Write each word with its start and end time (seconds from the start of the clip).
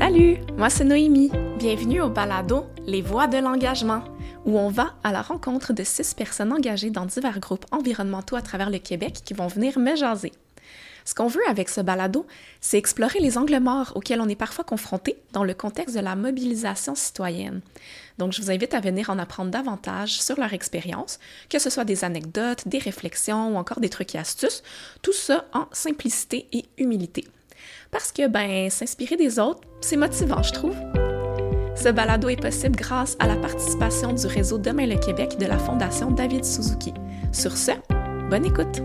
Salut, 0.00 0.38
moi 0.56 0.70
c'est 0.70 0.84
Noémie. 0.84 1.30
Bienvenue 1.58 2.00
au 2.00 2.08
balado 2.08 2.64
Les 2.86 3.02
Voix 3.02 3.26
de 3.26 3.36
l'engagement, 3.36 4.02
où 4.46 4.58
on 4.58 4.70
va 4.70 4.94
à 5.04 5.12
la 5.12 5.20
rencontre 5.20 5.74
de 5.74 5.84
six 5.84 6.14
personnes 6.14 6.54
engagées 6.54 6.88
dans 6.88 7.04
divers 7.04 7.38
groupes 7.38 7.66
environnementaux 7.70 8.34
à 8.34 8.40
travers 8.40 8.70
le 8.70 8.78
Québec 8.78 9.20
qui 9.22 9.34
vont 9.34 9.46
venir 9.46 9.78
me 9.78 9.94
jaser. 9.94 10.32
Ce 11.04 11.14
qu'on 11.14 11.26
veut 11.26 11.46
avec 11.46 11.68
ce 11.68 11.82
balado, 11.82 12.26
c'est 12.62 12.78
explorer 12.78 13.20
les 13.20 13.36
angles 13.36 13.60
morts 13.60 13.92
auxquels 13.94 14.22
on 14.22 14.28
est 14.30 14.36
parfois 14.36 14.64
confronté 14.64 15.18
dans 15.32 15.44
le 15.44 15.52
contexte 15.52 15.94
de 15.94 16.00
la 16.00 16.16
mobilisation 16.16 16.94
citoyenne. 16.94 17.60
Donc, 18.16 18.32
je 18.32 18.40
vous 18.40 18.50
invite 18.50 18.72
à 18.72 18.80
venir 18.80 19.10
en 19.10 19.18
apprendre 19.18 19.50
davantage 19.50 20.22
sur 20.22 20.40
leur 20.40 20.54
expérience, 20.54 21.18
que 21.50 21.58
ce 21.58 21.68
soit 21.68 21.84
des 21.84 22.04
anecdotes, 22.04 22.66
des 22.66 22.78
réflexions 22.78 23.54
ou 23.54 23.56
encore 23.58 23.80
des 23.80 23.90
trucs 23.90 24.14
et 24.14 24.18
astuces, 24.18 24.62
tout 25.02 25.12
ça 25.12 25.44
en 25.52 25.66
simplicité 25.72 26.46
et 26.52 26.64
humilité. 26.78 27.26
Parce 27.90 28.12
que, 28.12 28.28
ben, 28.28 28.70
s'inspirer 28.70 29.16
des 29.16 29.38
autres, 29.40 29.62
c'est 29.80 29.96
motivant, 29.96 30.42
je 30.42 30.52
trouve. 30.52 30.76
Ce 31.74 31.88
balado 31.88 32.28
est 32.28 32.40
possible 32.40 32.76
grâce 32.76 33.16
à 33.18 33.26
la 33.26 33.36
participation 33.36 34.12
du 34.12 34.26
réseau 34.26 34.58
Demain 34.58 34.86
le 34.86 34.96
Québec 34.96 35.38
de 35.38 35.46
la 35.46 35.58
Fondation 35.58 36.10
David 36.10 36.44
Suzuki. 36.44 36.94
Sur 37.32 37.56
ce, 37.56 37.72
bonne 38.28 38.44
écoute! 38.44 38.80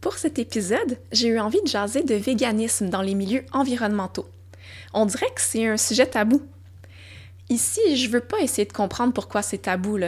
Pour 0.00 0.14
cet 0.14 0.38
épisode, 0.38 0.98
j'ai 1.12 1.28
eu 1.28 1.38
envie 1.38 1.60
de 1.60 1.68
jaser 1.68 2.02
de 2.02 2.14
véganisme 2.14 2.88
dans 2.88 3.02
les 3.02 3.14
milieux 3.14 3.44
environnementaux. 3.52 4.26
On 4.94 5.04
dirait 5.04 5.30
que 5.34 5.40
c'est 5.40 5.66
un 5.66 5.76
sujet 5.76 6.06
tabou, 6.06 6.40
Ici, 7.50 7.96
je 7.96 8.10
veux 8.10 8.20
pas 8.20 8.40
essayer 8.40 8.66
de 8.66 8.72
comprendre 8.72 9.14
pourquoi 9.14 9.40
c'est 9.40 9.58
tabou. 9.58 9.98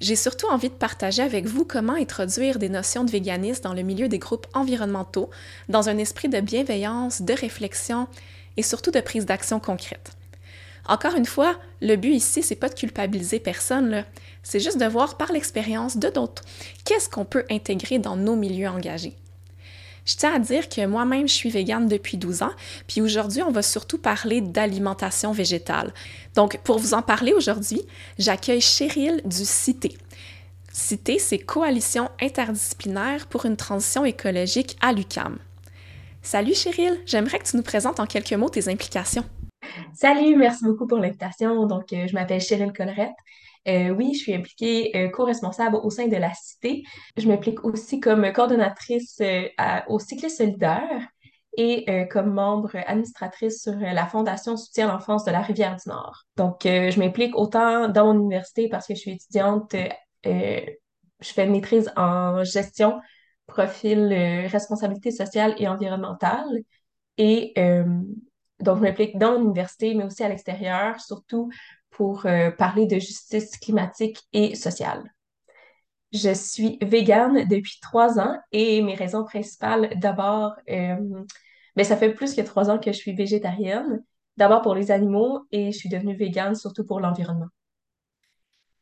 J'ai 0.00 0.16
surtout 0.16 0.48
envie 0.48 0.70
de 0.70 0.74
partager 0.74 1.22
avec 1.22 1.46
vous 1.46 1.64
comment 1.64 1.92
introduire 1.92 2.58
des 2.58 2.68
notions 2.68 3.04
de 3.04 3.10
véganisme 3.10 3.62
dans 3.62 3.74
le 3.74 3.82
milieu 3.82 4.08
des 4.08 4.18
groupes 4.18 4.46
environnementaux, 4.54 5.30
dans 5.68 5.88
un 5.88 5.98
esprit 5.98 6.28
de 6.28 6.40
bienveillance, 6.40 7.22
de 7.22 7.32
réflexion 7.32 8.08
et 8.56 8.62
surtout 8.62 8.90
de 8.90 9.00
prise 9.00 9.26
d'action 9.26 9.60
concrète. 9.60 10.12
Encore 10.88 11.14
une 11.14 11.26
fois, 11.26 11.56
le 11.80 11.94
but 11.94 12.12
ici, 12.12 12.42
c'est 12.42 12.56
pas 12.56 12.68
de 12.68 12.74
culpabiliser 12.74 13.38
personne, 13.38 14.04
c'est 14.42 14.58
juste 14.58 14.80
de 14.80 14.86
voir 14.86 15.16
par 15.16 15.30
l'expérience 15.30 15.96
de 15.96 16.08
d'autres 16.08 16.42
qu'est-ce 16.84 17.08
qu'on 17.08 17.24
peut 17.24 17.44
intégrer 17.50 17.98
dans 17.98 18.16
nos 18.16 18.34
milieux 18.34 18.68
engagés. 18.68 19.14
Je 20.10 20.16
tiens 20.16 20.34
à 20.34 20.38
dire 20.40 20.68
que 20.68 20.84
moi-même, 20.86 21.28
je 21.28 21.34
suis 21.34 21.50
végane 21.50 21.86
depuis 21.86 22.16
12 22.16 22.42
ans, 22.42 22.50
puis 22.88 23.00
aujourd'hui, 23.00 23.42
on 23.42 23.52
va 23.52 23.62
surtout 23.62 23.96
parler 23.96 24.40
d'alimentation 24.40 25.30
végétale. 25.30 25.94
Donc, 26.34 26.58
pour 26.64 26.80
vous 26.80 26.94
en 26.94 27.02
parler 27.02 27.32
aujourd'hui, 27.32 27.82
j'accueille 28.18 28.60
Cheryl 28.60 29.22
du 29.24 29.44
CITÉ. 29.44 29.96
CITÉ, 30.72 31.20
c'est 31.20 31.38
Coalition 31.38 32.08
interdisciplinaire 32.20 33.28
pour 33.28 33.46
une 33.46 33.56
transition 33.56 34.04
écologique 34.04 34.76
à 34.80 34.92
l'UCAM. 34.92 35.38
Salut 36.22 36.54
Cheryl, 36.54 37.00
j'aimerais 37.06 37.38
que 37.38 37.48
tu 37.48 37.56
nous 37.56 37.62
présentes 37.62 38.00
en 38.00 38.06
quelques 38.06 38.32
mots 38.32 38.50
tes 38.50 38.68
implications. 38.68 39.24
Salut, 39.94 40.34
merci 40.34 40.64
beaucoup 40.64 40.88
pour 40.88 40.98
l'invitation. 40.98 41.66
Donc, 41.66 41.92
euh, 41.92 42.08
je 42.08 42.14
m'appelle 42.14 42.40
Cheryl 42.40 42.72
Collerette. 42.72 43.14
Euh, 43.68 43.90
oui, 43.90 44.14
je 44.14 44.20
suis 44.20 44.34
impliquée 44.34 44.90
euh, 44.96 45.08
co-responsable 45.10 45.76
au 45.76 45.90
sein 45.90 46.06
de 46.06 46.16
la 46.16 46.32
Cité. 46.32 46.82
Je 47.16 47.28
m'implique 47.28 47.64
aussi 47.64 48.00
comme 48.00 48.32
coordonnatrice 48.32 49.20
euh, 49.20 49.48
au 49.88 49.98
Cycliste 49.98 50.38
solidaire 50.38 51.06
et 51.56 52.08
comme 52.12 52.32
membre 52.32 52.70
administratrice 52.86 53.62
sur 53.62 53.74
la 53.74 54.06
Fondation 54.06 54.56
Soutien 54.56 54.88
à 54.88 54.92
l'enfance 54.92 55.24
de 55.24 55.32
la 55.32 55.40
Rivière-du-Nord. 55.40 56.22
Donc, 56.36 56.60
je 56.62 56.98
m'implique 56.98 57.36
autant 57.36 57.88
dans 57.88 58.14
mon 58.14 58.20
université 58.20 58.68
parce 58.68 58.86
que 58.86 58.94
je 58.94 59.00
suis 59.00 59.10
étudiante, 59.10 59.74
je 60.24 60.62
fais 61.20 61.44
une 61.44 61.50
maîtrise 61.50 61.92
en 61.96 62.44
gestion, 62.44 63.00
profil 63.48 64.14
responsabilité 64.46 65.10
sociale 65.10 65.56
et 65.58 65.66
environnementale. 65.66 66.46
Et 67.18 67.52
donc, 68.60 68.78
je 68.78 68.82
m'implique 68.82 69.18
dans 69.18 69.32
mon 69.32 69.46
université, 69.46 69.94
mais 69.94 70.04
aussi 70.04 70.22
à 70.22 70.28
l'extérieur, 70.28 71.00
surtout 71.00 71.50
pour 71.90 72.26
euh, 72.26 72.50
parler 72.50 72.86
de 72.86 72.98
justice 72.98 73.56
climatique 73.58 74.20
et 74.32 74.54
sociale. 74.54 75.12
Je 76.12 76.34
suis 76.34 76.78
végane 76.82 77.46
depuis 77.48 77.78
trois 77.80 78.18
ans 78.18 78.36
et 78.52 78.82
mes 78.82 78.94
raisons 78.94 79.24
principales, 79.24 79.92
d'abord, 79.96 80.54
euh, 80.68 80.96
ben, 81.76 81.84
ça 81.84 81.96
fait 81.96 82.12
plus 82.12 82.34
que 82.34 82.40
trois 82.40 82.68
ans 82.70 82.78
que 82.78 82.92
je 82.92 82.96
suis 82.96 83.14
végétarienne. 83.14 84.02
D'abord 84.36 84.62
pour 84.62 84.74
les 84.74 84.90
animaux 84.90 85.46
et 85.52 85.70
je 85.72 85.78
suis 85.78 85.88
devenue 85.88 86.16
végane 86.16 86.54
surtout 86.54 86.84
pour 86.84 87.00
l'environnement. 87.00 87.48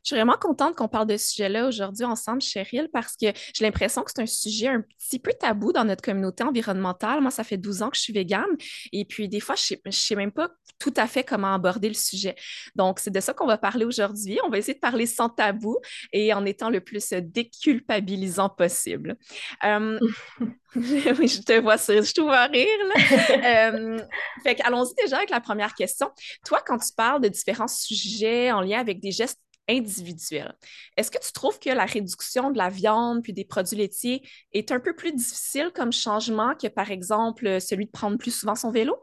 Je 0.09 0.15
suis 0.15 0.23
vraiment 0.23 0.39
contente 0.41 0.75
qu'on 0.75 0.89
parle 0.89 1.07
de 1.07 1.19
ce 1.19 1.33
sujet-là 1.33 1.69
aujourd'hui 1.69 2.07
ensemble, 2.07 2.41
Cheryl, 2.41 2.89
parce 2.91 3.15
que 3.15 3.27
j'ai 3.55 3.63
l'impression 3.63 4.01
que 4.03 4.11
c'est 4.11 4.23
un 4.23 4.27
sujet 4.27 4.69
un 4.69 4.81
petit 4.81 5.19
peu 5.19 5.35
tabou 5.39 5.71
dans 5.71 5.85
notre 5.85 6.01
communauté 6.01 6.45
environnementale. 6.45 7.21
Moi, 7.21 7.31
ça 7.31 7.45
fait 7.45 7.59
12 7.59 7.83
ans 7.83 7.91
que 7.91 7.97
je 7.99 8.01
suis 8.01 8.15
végane 8.15 8.57
et 8.91 9.05
puis 9.05 9.29
des 9.29 9.41
fois, 9.41 9.55
je 9.55 9.75
ne 9.75 9.93
sais, 9.93 10.01
sais, 10.01 10.15
même 10.15 10.33
pas 10.33 10.49
tout 10.79 10.95
à 10.97 11.07
fait 11.07 11.25
comment 11.25 11.53
aborder 11.53 11.89
le 11.89 11.95
sujet. 11.95 12.37
Donc, 12.75 13.01
c'est 13.01 13.11
de 13.11 13.21
ça 13.21 13.35
qu'on 13.35 13.47
va 13.47 13.59
parler 13.59 13.85
aujourd'hui. 13.85 14.39
On 14.47 14.49
va 14.49 14.57
essayer 14.57 14.73
de 14.73 14.81
parler 14.81 15.05
sans 15.05 15.29
tabou 15.29 15.77
et 16.15 16.33
en 16.33 16.47
étant 16.47 16.71
le 16.71 16.81
plus 16.81 17.13
déculpabilisant 17.13 18.49
possible. 18.49 19.19
Euh, 19.63 19.99
oui, 20.75 21.29
je 21.29 21.43
te 21.43 21.61
vois 21.61 21.77
je 21.77 22.13
te 22.13 22.21
vois 22.21 22.45
rire. 22.47 22.67
Là. 22.89 23.71
euh, 23.73 23.99
fait 24.43 24.61
allons-y 24.63 24.95
déjà 25.03 25.17
avec 25.17 25.31
la 25.31 25.41
première 25.41 25.75
question. 25.75 26.11
Toi, 26.45 26.63
quand 26.67 26.79
tu 26.79 26.93
parles 26.95 27.23
de 27.23 27.29
différents 27.29 27.69
sujets 27.69 28.53
en 28.53 28.61
lien 28.61 28.79
avec 28.79 29.01
des 29.01 29.11
gestes 29.11 29.41
individuel. 29.69 30.55
Est-ce 30.97 31.11
que 31.11 31.19
tu 31.19 31.33
trouves 31.33 31.59
que 31.59 31.71
la 31.71 31.85
réduction 31.85 32.51
de 32.51 32.59
la 32.59 32.69
viande 32.69 33.23
puis 33.23 33.33
des 33.33 33.45
produits 33.45 33.77
laitiers 33.77 34.23
est 34.53 34.73
un 34.73 34.81
peu 34.81 34.95
plus 34.95 35.13
difficile 35.13 35.71
comme 35.75 35.93
changement 35.93 36.55
que, 36.55 36.69
par 36.69 36.91
exemple, 36.91 37.61
celui 37.61 37.87
de 37.87 37.91
prendre 37.91 38.19
plus 38.19 38.31
souvent 38.31 38.55
son 38.55 38.71
vélo? 38.71 38.97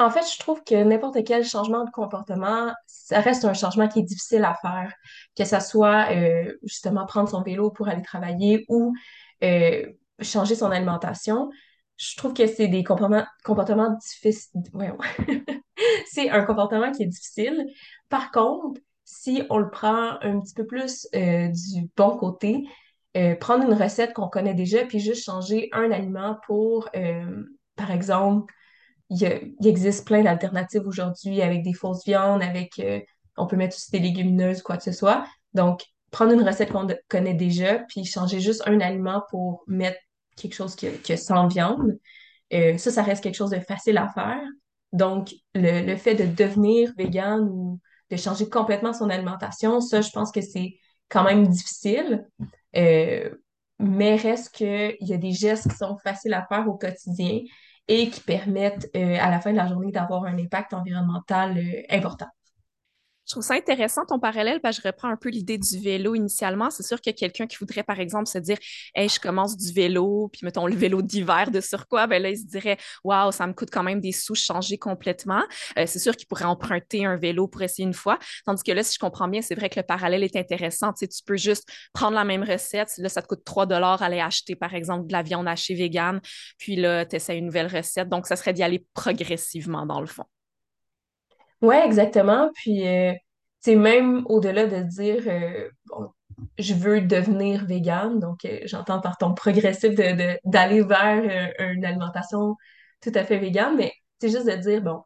En 0.00 0.10
fait, 0.10 0.22
je 0.32 0.38
trouve 0.38 0.62
que 0.62 0.76
n'importe 0.84 1.24
quel 1.24 1.44
changement 1.44 1.84
de 1.84 1.90
comportement, 1.90 2.72
ça 2.86 3.20
reste 3.20 3.44
un 3.44 3.52
changement 3.52 3.88
qui 3.88 3.98
est 3.98 4.04
difficile 4.04 4.44
à 4.44 4.54
faire, 4.54 4.92
que 5.36 5.44
ce 5.44 5.58
soit 5.58 6.12
euh, 6.12 6.56
justement 6.62 7.04
prendre 7.04 7.28
son 7.28 7.42
vélo 7.42 7.70
pour 7.70 7.88
aller 7.88 8.02
travailler 8.02 8.64
ou 8.68 8.94
euh, 9.42 9.86
changer 10.20 10.54
son 10.54 10.70
alimentation. 10.70 11.50
Je 11.96 12.16
trouve 12.16 12.32
que 12.32 12.46
c'est 12.46 12.68
des 12.68 12.84
comportements, 12.84 13.26
comportements 13.44 13.90
difficiles. 13.90 14.62
c'est 16.06 16.30
un 16.30 16.44
comportement 16.44 16.92
qui 16.92 17.02
est 17.02 17.06
difficile. 17.06 17.66
Par 18.08 18.30
contre, 18.30 18.80
si 19.08 19.42
on 19.48 19.56
le 19.56 19.70
prend 19.70 20.20
un 20.20 20.38
petit 20.38 20.52
peu 20.52 20.66
plus 20.66 21.08
euh, 21.14 21.48
du 21.48 21.88
bon 21.96 22.14
côté, 22.18 22.66
euh, 23.16 23.34
prendre 23.36 23.64
une 23.64 23.72
recette 23.72 24.12
qu'on 24.12 24.28
connaît 24.28 24.52
déjà, 24.52 24.84
puis 24.84 25.00
juste 25.00 25.24
changer 25.24 25.70
un 25.72 25.90
aliment 25.90 26.36
pour, 26.46 26.90
euh, 26.94 27.42
par 27.74 27.90
exemple, 27.90 28.52
il, 29.08 29.24
existe 29.64 30.06
plein 30.06 30.22
d'alternatives 30.22 30.86
aujourd'hui 30.86 31.40
avec 31.40 31.62
des 31.62 31.72
fausses 31.72 32.04
viandes, 32.04 32.42
avec, 32.42 32.82
on 33.38 33.46
peut 33.46 33.56
mettre 33.56 33.76
aussi 33.76 33.90
des 33.90 33.98
légumineuses, 33.98 34.60
quoi 34.60 34.76
que 34.76 34.82
ce 34.82 34.92
soit. 34.92 35.24
Donc, 35.54 35.86
prendre 36.10 36.32
une 36.32 36.46
recette 36.46 36.70
qu'on 36.70 36.86
connaît 37.08 37.32
déjà, 37.32 37.78
puis 37.78 38.04
changer 38.04 38.40
juste 38.40 38.62
un 38.66 38.78
aliment 38.80 39.22
pour 39.30 39.64
mettre 39.66 39.98
quelque 40.36 40.54
chose 40.54 40.76
qui, 40.76 40.90
qui 40.98 41.16
sans 41.16 41.48
viande, 41.48 41.98
ça, 42.52 42.90
ça 42.90 43.02
reste 43.02 43.22
quelque 43.22 43.36
chose 43.36 43.50
de 43.50 43.60
facile 43.60 43.96
à 43.96 44.08
faire. 44.08 44.42
Donc, 44.92 45.34
le, 45.54 45.86
le 45.86 45.96
fait 45.96 46.14
de 46.14 46.26
devenir 46.26 46.92
vegan 46.98 47.48
ou 47.50 47.80
de 48.10 48.16
changer 48.16 48.48
complètement 48.48 48.92
son 48.92 49.10
alimentation. 49.10 49.80
Ça, 49.80 50.00
je 50.00 50.10
pense 50.10 50.32
que 50.32 50.40
c'est 50.40 50.78
quand 51.08 51.24
même 51.24 51.46
difficile. 51.48 52.26
Euh, 52.76 53.30
mais 53.78 54.16
reste 54.16 54.54
qu'il 54.54 54.96
y 55.00 55.12
a 55.12 55.16
des 55.16 55.32
gestes 55.32 55.70
qui 55.70 55.76
sont 55.76 55.96
faciles 55.98 56.34
à 56.34 56.44
faire 56.46 56.68
au 56.68 56.74
quotidien 56.74 57.40
et 57.86 58.10
qui 58.10 58.20
permettent 58.20 58.88
euh, 58.96 59.16
à 59.20 59.30
la 59.30 59.40
fin 59.40 59.52
de 59.52 59.56
la 59.56 59.66
journée 59.66 59.92
d'avoir 59.92 60.24
un 60.24 60.38
impact 60.38 60.74
environnemental 60.74 61.56
euh, 61.56 61.82
important. 61.90 62.26
Je 63.28 63.34
trouve 63.34 63.44
ça 63.44 63.54
intéressant 63.54 64.06
ton 64.06 64.18
parallèle 64.18 64.58
parce 64.62 64.78
que 64.78 64.84
je 64.84 64.88
reprends 64.88 65.08
un 65.08 65.16
peu 65.16 65.28
l'idée 65.28 65.58
du 65.58 65.78
vélo 65.78 66.14
initialement. 66.14 66.70
C'est 66.70 66.82
sûr 66.82 66.98
que 66.98 67.10
quelqu'un 67.10 67.46
qui 67.46 67.58
voudrait, 67.58 67.82
par 67.82 68.00
exemple, 68.00 68.26
se 68.26 68.38
dire 68.38 68.56
Hey, 68.94 69.10
je 69.10 69.20
commence 69.20 69.54
du 69.54 69.70
vélo, 69.70 70.30
puis 70.32 70.40
mettons 70.44 70.66
le 70.66 70.74
vélo 70.74 71.02
d'hiver 71.02 71.50
de 71.50 71.60
sur 71.60 71.86
quoi, 71.88 72.06
ben 72.06 72.22
là, 72.22 72.30
il 72.30 72.38
se 72.38 72.46
dirait 72.46 72.78
Waouh, 73.04 73.30
ça 73.30 73.46
me 73.46 73.52
coûte 73.52 73.68
quand 73.70 73.82
même 73.82 74.00
des 74.00 74.12
sous 74.12 74.34
changer 74.34 74.78
complètement. 74.78 75.42
Euh, 75.78 75.84
c'est 75.86 75.98
sûr 75.98 76.16
qu'il 76.16 76.26
pourrait 76.26 76.46
emprunter 76.46 77.04
un 77.04 77.16
vélo 77.16 77.48
pour 77.48 77.60
essayer 77.60 77.84
une 77.84 77.92
fois. 77.92 78.18
Tandis 78.46 78.62
que 78.62 78.72
là, 78.72 78.82
si 78.82 78.94
je 78.94 78.98
comprends 78.98 79.28
bien, 79.28 79.42
c'est 79.42 79.54
vrai 79.54 79.68
que 79.68 79.78
le 79.78 79.84
parallèle 79.84 80.22
est 80.24 80.36
intéressant. 80.36 80.94
Tu, 80.94 81.00
sais, 81.00 81.08
tu 81.08 81.22
peux 81.22 81.36
juste 81.36 81.68
prendre 81.92 82.14
la 82.14 82.24
même 82.24 82.42
recette. 82.42 82.88
Là, 82.96 83.10
ça 83.10 83.20
te 83.20 83.26
coûte 83.26 83.44
3 83.44 83.70
aller 84.02 84.20
acheter, 84.20 84.56
par 84.56 84.72
exemple, 84.72 85.06
de 85.06 85.12
la 85.12 85.22
viande 85.22 85.46
hachée 85.46 85.74
végane. 85.74 86.22
Puis 86.56 86.76
là, 86.76 87.04
tu 87.04 87.16
essaies 87.16 87.36
une 87.36 87.44
nouvelle 87.44 87.66
recette. 87.66 88.08
Donc, 88.08 88.26
ça 88.26 88.36
serait 88.36 88.54
d'y 88.54 88.62
aller 88.62 88.86
progressivement 88.94 89.84
dans 89.84 90.00
le 90.00 90.06
fond. 90.06 90.24
Ouais, 91.60 91.84
exactement. 91.84 92.50
Puis, 92.54 92.86
c'est 93.60 93.76
euh, 93.76 93.78
même 93.78 94.22
au-delà 94.26 94.66
de 94.66 94.82
dire, 94.82 95.22
euh, 95.26 95.68
je 96.58 96.74
veux 96.74 97.00
devenir 97.00 97.64
végane, 97.66 98.18
donc 98.18 98.44
euh, 98.44 98.60
j'entends 98.64 99.00
par 99.00 99.18
ton 99.18 99.34
progressif 99.34 99.94
de, 99.94 100.38
d'aller 100.44 100.82
vers 100.82 101.54
une 101.58 101.84
alimentation 101.84 102.56
tout 103.00 103.12
à 103.14 103.24
fait 103.24 103.38
végane, 103.38 103.76
mais 103.76 103.92
c'est 104.20 104.30
juste 104.30 104.46
de 104.46 104.56
dire, 104.56 104.82
bon, 104.82 105.02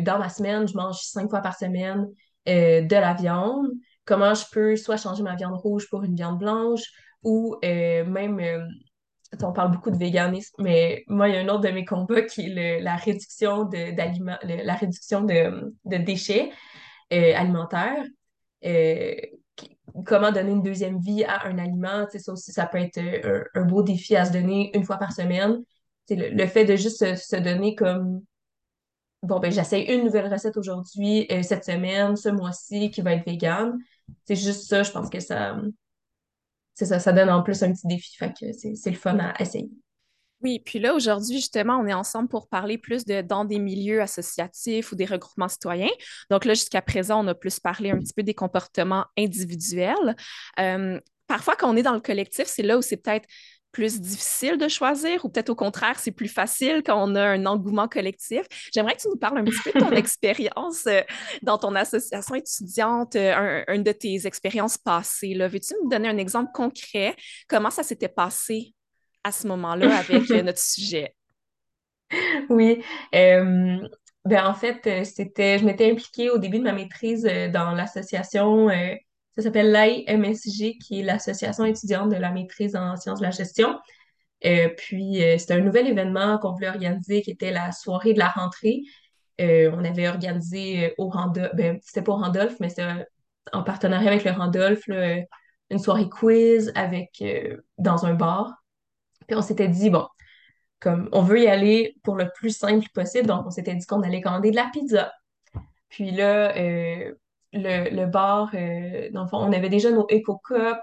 dans 0.00 0.18
ma 0.18 0.28
semaine, 0.30 0.66
je 0.66 0.74
mange 0.74 0.96
cinq 1.00 1.28
fois 1.28 1.40
par 1.40 1.56
semaine 1.56 2.06
de 2.46 2.94
la 2.94 3.12
viande, 3.12 3.68
comment 4.06 4.32
je 4.32 4.44
peux 4.50 4.76
soit 4.76 4.96
changer 4.96 5.22
ma 5.22 5.34
viande 5.34 5.56
rouge 5.56 5.88
pour 5.90 6.04
une 6.04 6.14
viande 6.14 6.38
blanche 6.38 6.84
ou 7.26 7.56
euh, 7.64 8.04
même, 8.04 8.38
euh, 8.40 8.64
on 9.42 9.52
parle 9.52 9.72
beaucoup 9.72 9.90
de 9.90 9.98
véganisme, 9.98 10.54
mais 10.62 11.04
moi, 11.08 11.28
il 11.28 11.34
y 11.34 11.38
a 11.38 11.40
un 11.40 11.48
autre 11.48 11.62
de 11.62 11.70
mes 11.70 11.84
combats 11.84 12.22
qui 12.22 12.42
est 12.42 12.80
la 12.80 12.96
réduction 12.96 13.64
de, 13.64 14.64
la 14.64 14.74
réduction 14.74 15.22
de, 15.22 15.74
de 15.84 15.96
déchets 15.96 16.52
euh, 17.12 17.34
alimentaires. 17.36 18.04
comment 20.04 20.32
donner 20.32 20.52
une 20.52 20.62
deuxième 20.62 20.98
vie 20.98 21.24
à 21.24 21.46
un 21.46 21.58
aliment, 21.58 22.06
ça 22.12 22.36
ça 22.36 22.66
peut 22.66 22.78
être 22.78 23.00
un, 23.54 23.62
beau 23.62 23.82
défi 23.82 24.16
à 24.16 24.24
se 24.24 24.32
donner 24.32 24.70
une 24.74 24.84
fois 24.84 24.98
par 24.98 25.12
semaine. 25.12 25.62
Le, 26.10 26.30
le, 26.30 26.46
fait 26.46 26.64
de 26.64 26.76
juste 26.76 27.16
se, 27.16 27.36
donner 27.36 27.74
comme 27.74 28.22
bon, 29.22 29.40
ben, 29.40 29.50
j'essaie 29.50 29.82
une 29.82 30.04
nouvelle 30.04 30.32
recette 30.32 30.56
aujourd'hui, 30.56 31.26
cette 31.42 31.64
semaine, 31.64 32.16
ce 32.16 32.28
mois-ci, 32.28 32.90
qui 32.90 33.02
va 33.02 33.14
être 33.14 33.26
végane. 33.26 33.78
C'est 34.24 34.36
juste 34.36 34.68
ça, 34.68 34.82
je 34.82 34.90
pense 34.92 35.10
que 35.10 35.20
ça, 35.20 35.56
ça, 36.74 36.98
ça 36.98 37.12
donne 37.12 37.30
en 37.30 37.42
plus 37.42 37.62
un 37.62 37.72
petit 37.72 37.86
défi. 37.86 38.16
Fait 38.16 38.32
que 38.32 38.52
c'est 38.52 38.90
le 38.90 38.96
fun 38.96 39.18
à 39.18 39.40
essayer. 39.40 39.70
Oui, 40.42 40.60
puis 40.64 40.78
là, 40.78 40.94
aujourd'hui, 40.94 41.36
justement, 41.36 41.78
on 41.78 41.86
est 41.86 41.94
ensemble 41.94 42.28
pour 42.28 42.48
parler 42.48 42.76
plus 42.76 43.04
de 43.06 43.22
dans 43.22 43.44
des 43.46 43.58
milieux 43.58 44.02
associatifs 44.02 44.92
ou 44.92 44.94
des 44.94 45.06
regroupements 45.06 45.48
citoyens. 45.48 45.90
Donc 46.30 46.44
là, 46.44 46.52
jusqu'à 46.52 46.82
présent, 46.82 47.24
on 47.24 47.28
a 47.28 47.34
plus 47.34 47.58
parlé 47.58 47.90
un 47.90 47.98
petit 47.98 48.12
peu 48.12 48.22
des 48.22 48.34
comportements 48.34 49.06
individuels. 49.18 50.14
Euh, 50.60 51.00
parfois, 51.26 51.56
quand 51.56 51.72
on 51.72 51.76
est 51.76 51.82
dans 51.82 51.94
le 51.94 52.00
collectif, 52.00 52.46
c'est 52.46 52.62
là 52.62 52.76
où 52.76 52.82
c'est 52.82 52.98
peut-être 52.98 53.26
plus 53.72 54.00
difficile 54.00 54.56
de 54.56 54.68
choisir 54.68 55.24
ou 55.24 55.28
peut-être 55.28 55.50
au 55.50 55.54
contraire, 55.54 55.98
c'est 55.98 56.10
plus 56.10 56.28
facile 56.28 56.82
quand 56.84 56.96
on 57.02 57.14
a 57.14 57.22
un 57.22 57.44
engouement 57.44 57.88
collectif. 57.88 58.46
J'aimerais 58.72 58.94
que 58.94 59.02
tu 59.02 59.08
nous 59.08 59.18
parles 59.18 59.38
un 59.38 59.44
petit 59.44 59.60
peu 59.64 59.78
de 59.78 59.84
ton 59.84 59.90
expérience 59.92 60.86
euh, 60.86 61.02
dans 61.42 61.58
ton 61.58 61.74
association 61.74 62.34
étudiante, 62.34 63.16
euh, 63.16 63.64
une 63.68 63.82
de 63.82 63.92
tes 63.92 64.26
expériences 64.26 64.78
passées. 64.78 65.34
Veux-tu 65.34 65.74
me 65.84 65.90
donner 65.90 66.08
un 66.08 66.18
exemple 66.18 66.52
concret? 66.54 67.16
Comment 67.48 67.70
ça 67.70 67.82
s'était 67.82 68.08
passé? 68.08 68.75
À 69.26 69.32
ce 69.32 69.46
moment-là 69.48 69.98
avec 69.98 70.30
euh, 70.30 70.42
notre 70.42 70.60
sujet? 70.60 71.14
Oui. 72.48 72.84
ben 73.12 74.46
en 74.46 74.54
fait, 74.54 75.04
c'était, 75.04 75.58
je 75.58 75.64
m'étais 75.64 75.90
impliquée 75.90 76.30
au 76.30 76.38
début 76.38 76.58
de 76.58 76.62
ma 76.62 76.72
maîtrise 76.72 77.24
dans 77.52 77.72
l'association 77.72 78.70
ça 79.36 79.42
s'appelle 79.42 79.70
l'AIMSG, 79.70 80.78
qui 80.78 81.00
est 81.00 81.02
l'Association 81.02 81.64
étudiante 81.66 82.10
de 82.10 82.16
la 82.16 82.30
maîtrise 82.30 82.74
en 82.74 82.96
sciences 82.96 83.18
de 83.18 83.24
la 83.24 83.30
gestion. 83.30 83.78
Euh, 84.46 84.70
puis, 84.76 85.22
euh, 85.22 85.36
c'était 85.38 85.54
un 85.54 85.60
nouvel 85.60 85.86
événement 85.86 86.38
qu'on 86.38 86.52
voulait 86.52 86.68
organiser 86.68 87.20
qui 87.20 87.32
était 87.32 87.50
la 87.50 87.70
soirée 87.72 88.14
de 88.14 88.18
la 88.18 88.28
rentrée. 88.28 88.80
Euh, 89.40 89.70
on 89.74 89.84
avait 89.84 90.08
organisé 90.08 90.94
au 90.96 91.08
Randolph, 91.08 91.50
ben, 91.54 91.78
c'était 91.82 92.02
pas 92.02 92.12
au 92.12 92.16
Randolph, 92.16 92.56
mais 92.60 92.70
c'était 92.70 93.06
en 93.52 93.62
partenariat 93.62 94.10
avec 94.10 94.24
le 94.24 94.30
Randolph, 94.30 94.88
une 94.88 95.78
soirée 95.78 96.08
quiz 96.08 96.72
avec, 96.74 97.22
dans 97.76 98.06
un 98.06 98.14
bar. 98.14 98.54
Puis, 99.26 99.36
on 99.36 99.42
s'était 99.42 99.68
dit, 99.68 99.90
bon, 99.90 100.06
comme 100.80 101.08
on 101.12 101.22
veut 101.22 101.42
y 101.42 101.48
aller 101.48 101.96
pour 102.02 102.16
le 102.16 102.30
plus 102.34 102.56
simple 102.56 102.86
possible, 102.94 103.26
donc 103.26 103.46
on 103.46 103.50
s'était 103.50 103.74
dit 103.74 103.86
qu'on 103.86 104.02
allait 104.02 104.20
commander 104.20 104.50
de 104.50 104.56
la 104.56 104.68
pizza. 104.72 105.12
Puis 105.88 106.10
là, 106.10 106.52
le, 107.52 107.90
le 107.90 108.06
bar, 108.06 108.50
euh, 108.54 109.08
dans 109.12 109.22
le 109.22 109.28
fond, 109.28 109.38
on 109.38 109.52
avait 109.52 109.68
déjà 109.68 109.90
nos 109.90 110.06
éco-cups, 110.08 110.78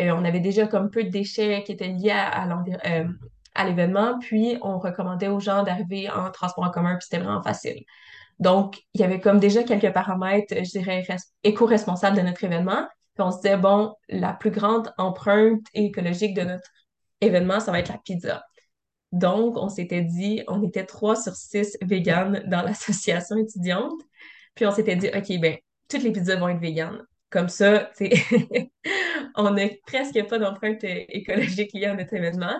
euh, 0.00 0.10
on 0.10 0.24
avait 0.24 0.40
déjà 0.40 0.66
comme 0.66 0.90
peu 0.90 1.04
de 1.04 1.10
déchets 1.10 1.62
qui 1.64 1.72
étaient 1.72 1.88
liés 1.88 2.10
à, 2.10 2.48
euh, 2.86 3.04
à 3.54 3.66
l'événement, 3.66 4.18
puis 4.18 4.58
on 4.62 4.78
recommandait 4.78 5.28
aux 5.28 5.40
gens 5.40 5.62
d'arriver 5.62 6.10
en 6.10 6.30
transport 6.30 6.64
en 6.64 6.70
commun, 6.70 6.96
puis 6.96 7.06
c'était 7.08 7.22
vraiment 7.22 7.42
facile. 7.42 7.84
Donc, 8.40 8.82
il 8.94 9.00
y 9.00 9.04
avait 9.04 9.20
comme 9.20 9.38
déjà 9.38 9.62
quelques 9.62 9.92
paramètres, 9.92 10.54
je 10.56 10.78
dirais, 10.78 11.06
éco-responsables 11.44 12.16
de 12.16 12.22
notre 12.22 12.42
événement. 12.42 12.88
Puis 13.14 13.22
on 13.22 13.30
se 13.30 13.36
disait, 13.36 13.56
bon, 13.56 13.94
la 14.08 14.32
plus 14.32 14.50
grande 14.50 14.92
empreinte 14.98 15.66
écologique 15.72 16.34
de 16.34 16.42
notre 16.42 16.68
événement, 17.24 17.60
ça 17.60 17.72
va 17.72 17.80
être 17.80 17.88
la 17.88 17.98
pizza. 17.98 18.44
Donc, 19.12 19.56
on 19.56 19.68
s'était 19.68 20.02
dit, 20.02 20.42
on 20.48 20.62
était 20.62 20.84
trois 20.84 21.14
sur 21.14 21.36
six 21.36 21.78
véganes 21.82 22.42
dans 22.46 22.62
l'association 22.66 23.36
étudiante. 23.36 24.00
Puis 24.54 24.66
on 24.66 24.72
s'était 24.72 24.96
dit, 24.96 25.08
OK, 25.08 25.40
ben, 25.40 25.56
toutes 25.88 26.02
les 26.02 26.12
pizzas 26.12 26.36
vont 26.36 26.48
être 26.48 26.60
véganes. 26.60 27.00
Comme 27.30 27.48
ça, 27.48 27.90
on 29.36 29.50
n'a 29.50 29.68
presque 29.86 30.20
pas 30.28 30.38
d'empreinte 30.38 30.82
écologique 30.82 31.72
liée 31.72 31.86
à 31.86 31.94
notre 31.94 32.14
événement. 32.14 32.56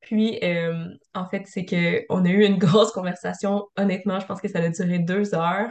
Puis, 0.00 0.38
euh, 0.44 0.86
en 1.14 1.28
fait, 1.28 1.42
c'est 1.46 1.64
qu'on 1.64 2.24
a 2.24 2.28
eu 2.28 2.44
une 2.44 2.58
grosse 2.58 2.92
conversation. 2.92 3.66
Honnêtement, 3.76 4.20
je 4.20 4.26
pense 4.26 4.40
que 4.40 4.48
ça 4.48 4.60
a 4.60 4.68
duré 4.68 5.00
deux 5.00 5.34
heures. 5.34 5.70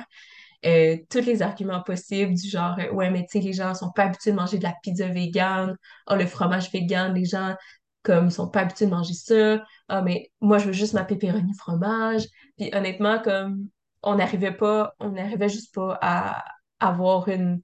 Euh, 0.65 0.97
tous 1.09 1.25
les 1.25 1.41
arguments 1.41 1.83
possibles 1.83 2.33
du 2.33 2.49
genre 2.49 2.75
ouais 2.93 3.11
mais 3.11 3.21
tu 3.29 3.37
sais 3.37 3.39
les 3.39 3.53
gens 3.53 3.75
sont 3.75 3.91
pas 3.91 4.05
habitués 4.05 4.31
de 4.31 4.35
manger 4.35 4.57
de 4.57 4.63
la 4.63 4.73
pizza 4.81 5.07
végane 5.07 5.75
oh 6.09 6.15
le 6.15 6.25
fromage 6.25 6.71
vegan 6.71 7.13
les 7.13 7.25
gens 7.25 7.55
comme 8.05 8.29
sont 8.29 8.47
pas 8.47 8.61
habitués 8.61 8.85
de 8.85 8.91
manger 8.91 9.13
ça 9.13 9.63
ah 9.89 10.01
mais 10.01 10.31
moi 10.41 10.57
je 10.59 10.67
veux 10.67 10.73
juste 10.73 10.93
ma 10.93 11.03
pepperoni 11.03 11.53
fromage 11.57 12.23
puis 12.57 12.69
honnêtement 12.73 13.19
comme 13.21 13.67
on 14.03 14.15
n'arrivait 14.15 14.53
pas 14.53 14.95
on 14.99 15.09
n'arrivait 15.09 15.49
juste 15.49 15.73
pas 15.73 15.97
à, 16.01 16.43
avoir 16.79 17.27
une, 17.29 17.61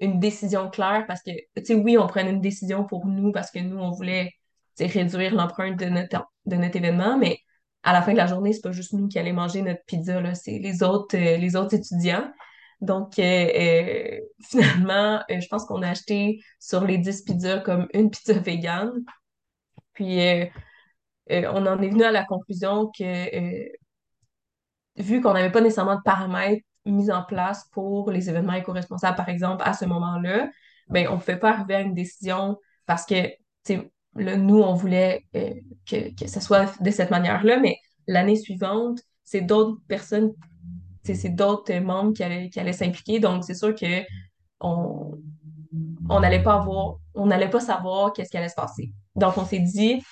une 0.00 0.20
décision 0.20 0.70
claire 0.70 1.04
parce 1.06 1.22
que, 1.22 1.30
tu 1.30 1.64
sais, 1.64 1.74
oui, 1.74 1.98
on 1.98 2.06
prenait 2.06 2.30
une 2.30 2.40
décision 2.40 2.84
pour 2.84 3.06
nous 3.06 3.32
parce 3.32 3.50
que 3.50 3.58
nous, 3.58 3.78
on 3.78 3.90
voulait 3.90 4.32
réduire 4.78 5.34
l'empreinte 5.34 5.78
de 5.78 5.86
notre, 5.86 6.26
de 6.46 6.56
notre 6.56 6.76
événement, 6.76 7.18
mais 7.18 7.38
à 7.82 7.92
la 7.92 8.02
fin 8.02 8.12
de 8.12 8.16
la 8.16 8.26
journée, 8.26 8.52
c'est 8.52 8.62
pas 8.62 8.72
juste 8.72 8.92
nous 8.92 9.08
qui 9.08 9.18
allons 9.18 9.34
manger 9.34 9.62
notre 9.62 9.84
pizza, 9.86 10.20
là, 10.20 10.34
c'est 10.34 10.58
les 10.58 10.82
autres, 10.82 11.16
euh, 11.16 11.36
les 11.36 11.56
autres 11.56 11.74
étudiants. 11.74 12.30
Donc, 12.80 13.18
euh, 13.18 13.22
euh, 13.22 14.20
finalement, 14.42 15.22
je 15.28 15.46
pense 15.48 15.64
qu'on 15.64 15.82
a 15.82 15.90
acheté 15.90 16.40
sur 16.58 16.84
les 16.84 16.98
10 16.98 17.22
pizzas 17.22 17.60
comme 17.60 17.88
une 17.94 18.10
pizza 18.10 18.34
végane. 18.34 18.92
Puis, 19.96 20.20
on 21.28 21.66
en 21.66 21.82
est 21.82 21.88
venu 21.88 22.04
à 22.04 22.12
la 22.12 22.24
conclusion 22.24 22.90
que, 22.96 23.68
vu 24.96 25.20
qu'on 25.20 25.34
n'avait 25.34 25.50
pas 25.50 25.60
nécessairement 25.60 25.96
de 25.96 26.02
paramètres 26.04 26.62
mise 26.86 27.10
en 27.10 27.24
place 27.24 27.68
pour 27.72 28.10
les 28.10 28.30
événements 28.30 28.52
éco-responsables, 28.54 29.16
par 29.16 29.28
exemple, 29.28 29.62
à 29.66 29.72
ce 29.72 29.84
moment-là, 29.84 30.48
ben, 30.88 31.08
on 31.08 31.14
ne 31.14 31.18
pouvait 31.18 31.38
pas 31.38 31.50
arriver 31.50 31.74
à 31.74 31.80
une 31.80 31.94
décision 31.94 32.58
parce 32.86 33.04
que, 33.04 33.14
nous, 34.14 34.62
on 34.62 34.74
voulait 34.74 35.26
euh, 35.34 35.52
que, 35.84 36.26
ce 36.26 36.40
soit 36.40 36.80
de 36.80 36.90
cette 36.90 37.10
manière-là, 37.10 37.58
mais 37.58 37.76
l'année 38.06 38.36
suivante, 38.36 39.00
c'est 39.24 39.42
d'autres 39.42 39.78
personnes, 39.88 40.32
c'est 41.02 41.34
d'autres 41.34 41.74
membres 41.74 42.14
qui 42.14 42.22
allaient, 42.22 42.72
s'impliquer. 42.72 43.18
Donc, 43.18 43.44
c'est 43.44 43.54
sûr 43.54 43.74
que 43.74 44.02
on 44.60 45.18
n'allait 46.20 46.42
pas 46.42 46.64
n'allait 47.16 47.50
pas 47.50 47.60
savoir 47.60 48.12
qu'est-ce 48.12 48.30
qui 48.30 48.36
allait 48.38 48.48
se 48.48 48.54
passer. 48.54 48.92
Donc, 49.16 49.38
on 49.38 49.44
s'est 49.44 49.58
dit, 49.58 50.02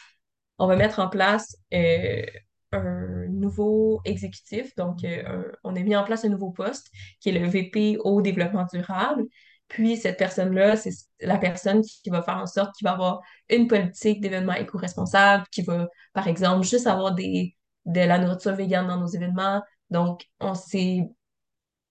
on 0.59 0.67
va 0.67 0.77
mettre 0.77 0.99
en 0.99 1.09
place 1.09 1.57
euh, 1.73 2.25
un 2.73 3.27
nouveau 3.29 4.01
exécutif. 4.05 4.75
Donc, 4.77 5.05
euh, 5.05 5.51
on 5.63 5.77
a 5.77 5.81
mis 5.81 5.97
en 5.97 6.05
place 6.05 6.25
un 6.25 6.29
nouveau 6.29 6.51
poste 6.51 6.91
qui 7.21 7.31
est 7.31 7.39
le 7.39 7.47
VP 7.47 7.99
au 8.01 8.23
développement 8.23 8.67
durable. 8.73 9.25
Puis, 9.69 9.97
cette 9.97 10.19
personne-là, 10.19 10.77
c'est 10.77 10.91
la 11.21 11.39
personne 11.39 11.83
qui 11.83 12.11
va 12.11 12.23
faire 12.23 12.37
en 12.37 12.47
sorte 12.47 12.75
qu'il 12.77 12.87
va 12.87 12.93
avoir 12.93 13.21
une 13.49 13.67
politique 13.67 14.21
d'événements 14.21 14.55
éco-responsables, 14.55 15.45
qui 15.51 15.63
va, 15.63 15.89
par 16.13 16.29
exemple, 16.29 16.67
juste 16.67 16.87
avoir 16.87 17.15
de 17.15 17.51
la 17.87 18.19
nourriture 18.19 18.55
végane 18.55 18.89
dans 18.89 18.99
nos 18.99 19.07
événements. 19.07 19.63
Donc, 19.91 20.27
on 20.41 20.55
s'est, 20.55 21.09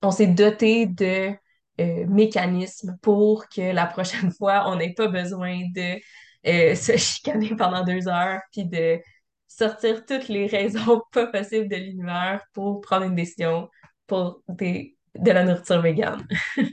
on 0.01 0.11
s'est 0.11 0.27
doté 0.27 0.85
de 0.85 1.33
euh, 1.81 2.05
mécanismes 2.07 2.97
pour 3.01 3.49
que 3.49 3.73
la 3.73 3.87
prochaine 3.87 4.31
fois, 4.37 4.65
on 4.67 4.75
n'ait 4.75 4.93
pas 4.93 5.07
besoin 5.07 5.61
de 5.73 5.99
euh, 6.47 6.75
se 6.75 6.97
chicaner 6.97 7.55
pendant 7.55 7.83
deux 7.83 8.07
heures, 8.07 8.41
puis 8.51 8.65
de 8.65 8.99
sortir 9.47 10.05
toutes 10.05 10.27
les 10.27 10.47
raisons 10.47 11.01
pas 11.11 11.27
possibles 11.27 11.67
de 11.67 11.75
l'univers 11.75 12.41
pour 12.53 12.81
prendre 12.81 13.05
une 13.05 13.15
décision 13.15 13.69
pour 14.07 14.41
des, 14.47 14.97
de 15.15 15.31
la 15.31 15.43
nourriture 15.43 15.81
végane. 15.81 16.27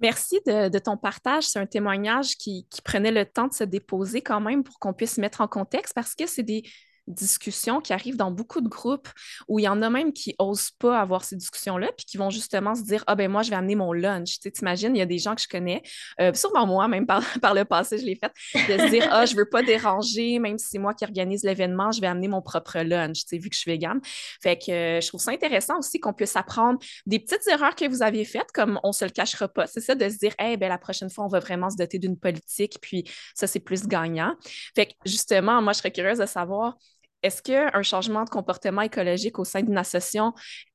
Merci 0.00 0.38
de, 0.46 0.68
de, 0.68 0.78
ton 0.78 0.96
partage. 0.96 1.44
C'est 1.44 1.58
un 1.58 1.66
témoignage 1.66 2.36
qui, 2.36 2.68
qui, 2.70 2.82
prenait 2.82 3.10
le 3.10 3.24
temps 3.24 3.48
de 3.48 3.52
se 3.52 3.64
déposer 3.64 4.20
quand 4.20 4.40
même 4.40 4.62
pour 4.62 4.78
qu'on 4.78 4.92
puisse 4.92 5.18
mettre 5.18 5.40
en 5.40 5.48
contexte 5.48 5.92
parce 5.92 6.14
que 6.14 6.26
c'est 6.26 6.44
des, 6.44 6.62
discussions 7.08 7.80
qui 7.80 7.92
arrivent 7.92 8.16
dans 8.16 8.30
beaucoup 8.30 8.60
de 8.60 8.68
groupes 8.68 9.08
où 9.48 9.58
il 9.58 9.62
y 9.62 9.68
en 9.68 9.82
a 9.82 9.90
même 9.90 10.12
qui 10.12 10.34
osent 10.38 10.70
pas 10.70 11.00
avoir 11.00 11.24
ces 11.24 11.36
discussions-là, 11.36 11.90
puis 11.96 12.06
qui 12.06 12.16
vont 12.16 12.30
justement 12.30 12.74
se 12.74 12.82
dire 12.82 13.04
Ah 13.06 13.14
ben 13.14 13.30
moi, 13.30 13.42
je 13.42 13.50
vais 13.50 13.56
amener 13.56 13.74
mon 13.74 13.92
lunch. 13.92 14.40
Tu 14.40 14.50
t'imagines, 14.50 14.94
il 14.94 14.98
y 14.98 15.02
a 15.02 15.06
des 15.06 15.18
gens 15.18 15.34
que 15.34 15.42
je 15.42 15.48
connais, 15.48 15.82
euh, 16.20 16.32
sûrement 16.34 16.66
moi, 16.66 16.88
même 16.88 17.06
par, 17.06 17.54
le 17.54 17.64
passé, 17.64 17.98
je 17.98 18.04
l'ai 18.04 18.16
fait, 18.16 18.32
de 18.54 18.78
se 18.78 18.90
dire 18.90 19.08
Ah, 19.10 19.26
je 19.26 19.34
veux 19.34 19.48
pas 19.48 19.62
déranger, 19.62 20.38
même 20.38 20.58
si 20.58 20.68
c'est 20.70 20.78
moi 20.78 20.94
qui 20.94 21.04
organise 21.04 21.42
l'événement, 21.42 21.92
je 21.92 22.00
vais 22.00 22.06
amener 22.06 22.28
mon 22.28 22.42
propre 22.42 22.80
lunch, 22.80 23.20
tu 23.20 23.28
sais, 23.28 23.38
vu 23.38 23.48
que 23.48 23.54
je 23.54 23.60
suis 23.60 23.70
végane. 23.70 24.00
Fait 24.42 24.58
que 24.58 24.70
euh, 24.70 25.00
je 25.00 25.08
trouve 25.08 25.20
ça 25.20 25.30
intéressant 25.30 25.78
aussi 25.78 26.00
qu'on 26.00 26.12
puisse 26.12 26.36
apprendre 26.36 26.78
des 27.06 27.18
petites 27.18 27.46
erreurs 27.48 27.74
que 27.74 27.88
vous 27.88 28.02
aviez 28.02 28.24
faites, 28.24 28.52
comme 28.52 28.78
on 28.82 28.92
se 28.92 29.04
le 29.04 29.10
cachera 29.10 29.48
pas. 29.48 29.66
C'est 29.66 29.80
ça 29.80 29.94
de 29.94 30.08
se 30.08 30.18
dire 30.18 30.34
Eh 30.40 30.56
ben 30.56 30.68
la 30.68 30.78
prochaine 30.78 31.10
fois, 31.10 31.24
on 31.24 31.28
va 31.28 31.40
vraiment 31.40 31.70
se 31.70 31.76
doter 31.76 31.98
d'une 31.98 32.18
politique, 32.18 32.78
puis 32.80 33.04
ça, 33.34 33.46
c'est 33.46 33.60
plus 33.60 33.86
gagnant. 33.86 34.34
Fait 34.74 34.86
que 34.86 34.92
justement, 35.04 35.62
moi, 35.62 35.72
je 35.72 35.78
serais 35.78 35.90
curieuse 35.90 36.18
de 36.18 36.26
savoir 36.26 36.76
est-ce 37.22 37.42
qu'un 37.42 37.82
changement 37.82 38.24
de 38.24 38.30
comportement 38.30 38.82
écologique 38.82 39.38
au 39.38 39.44
sein 39.44 39.62
d'une 39.62 39.78
association, 39.78 40.32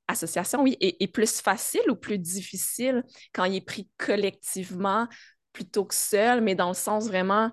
association 0.07 0.65
est, 0.65 1.13
plus 1.13 1.41
facile 1.41 1.89
ou 1.89 1.95
plus 1.95 2.17
difficile 2.17 3.03
quand 3.33 3.45
il 3.45 3.55
est 3.55 3.65
pris 3.65 3.89
collectivement 3.97 5.07
plutôt 5.53 5.85
que 5.85 5.95
seul, 5.95 6.41
mais 6.41 6.55
dans 6.55 6.69
le 6.69 6.73
sens 6.73 7.07
vraiment 7.07 7.51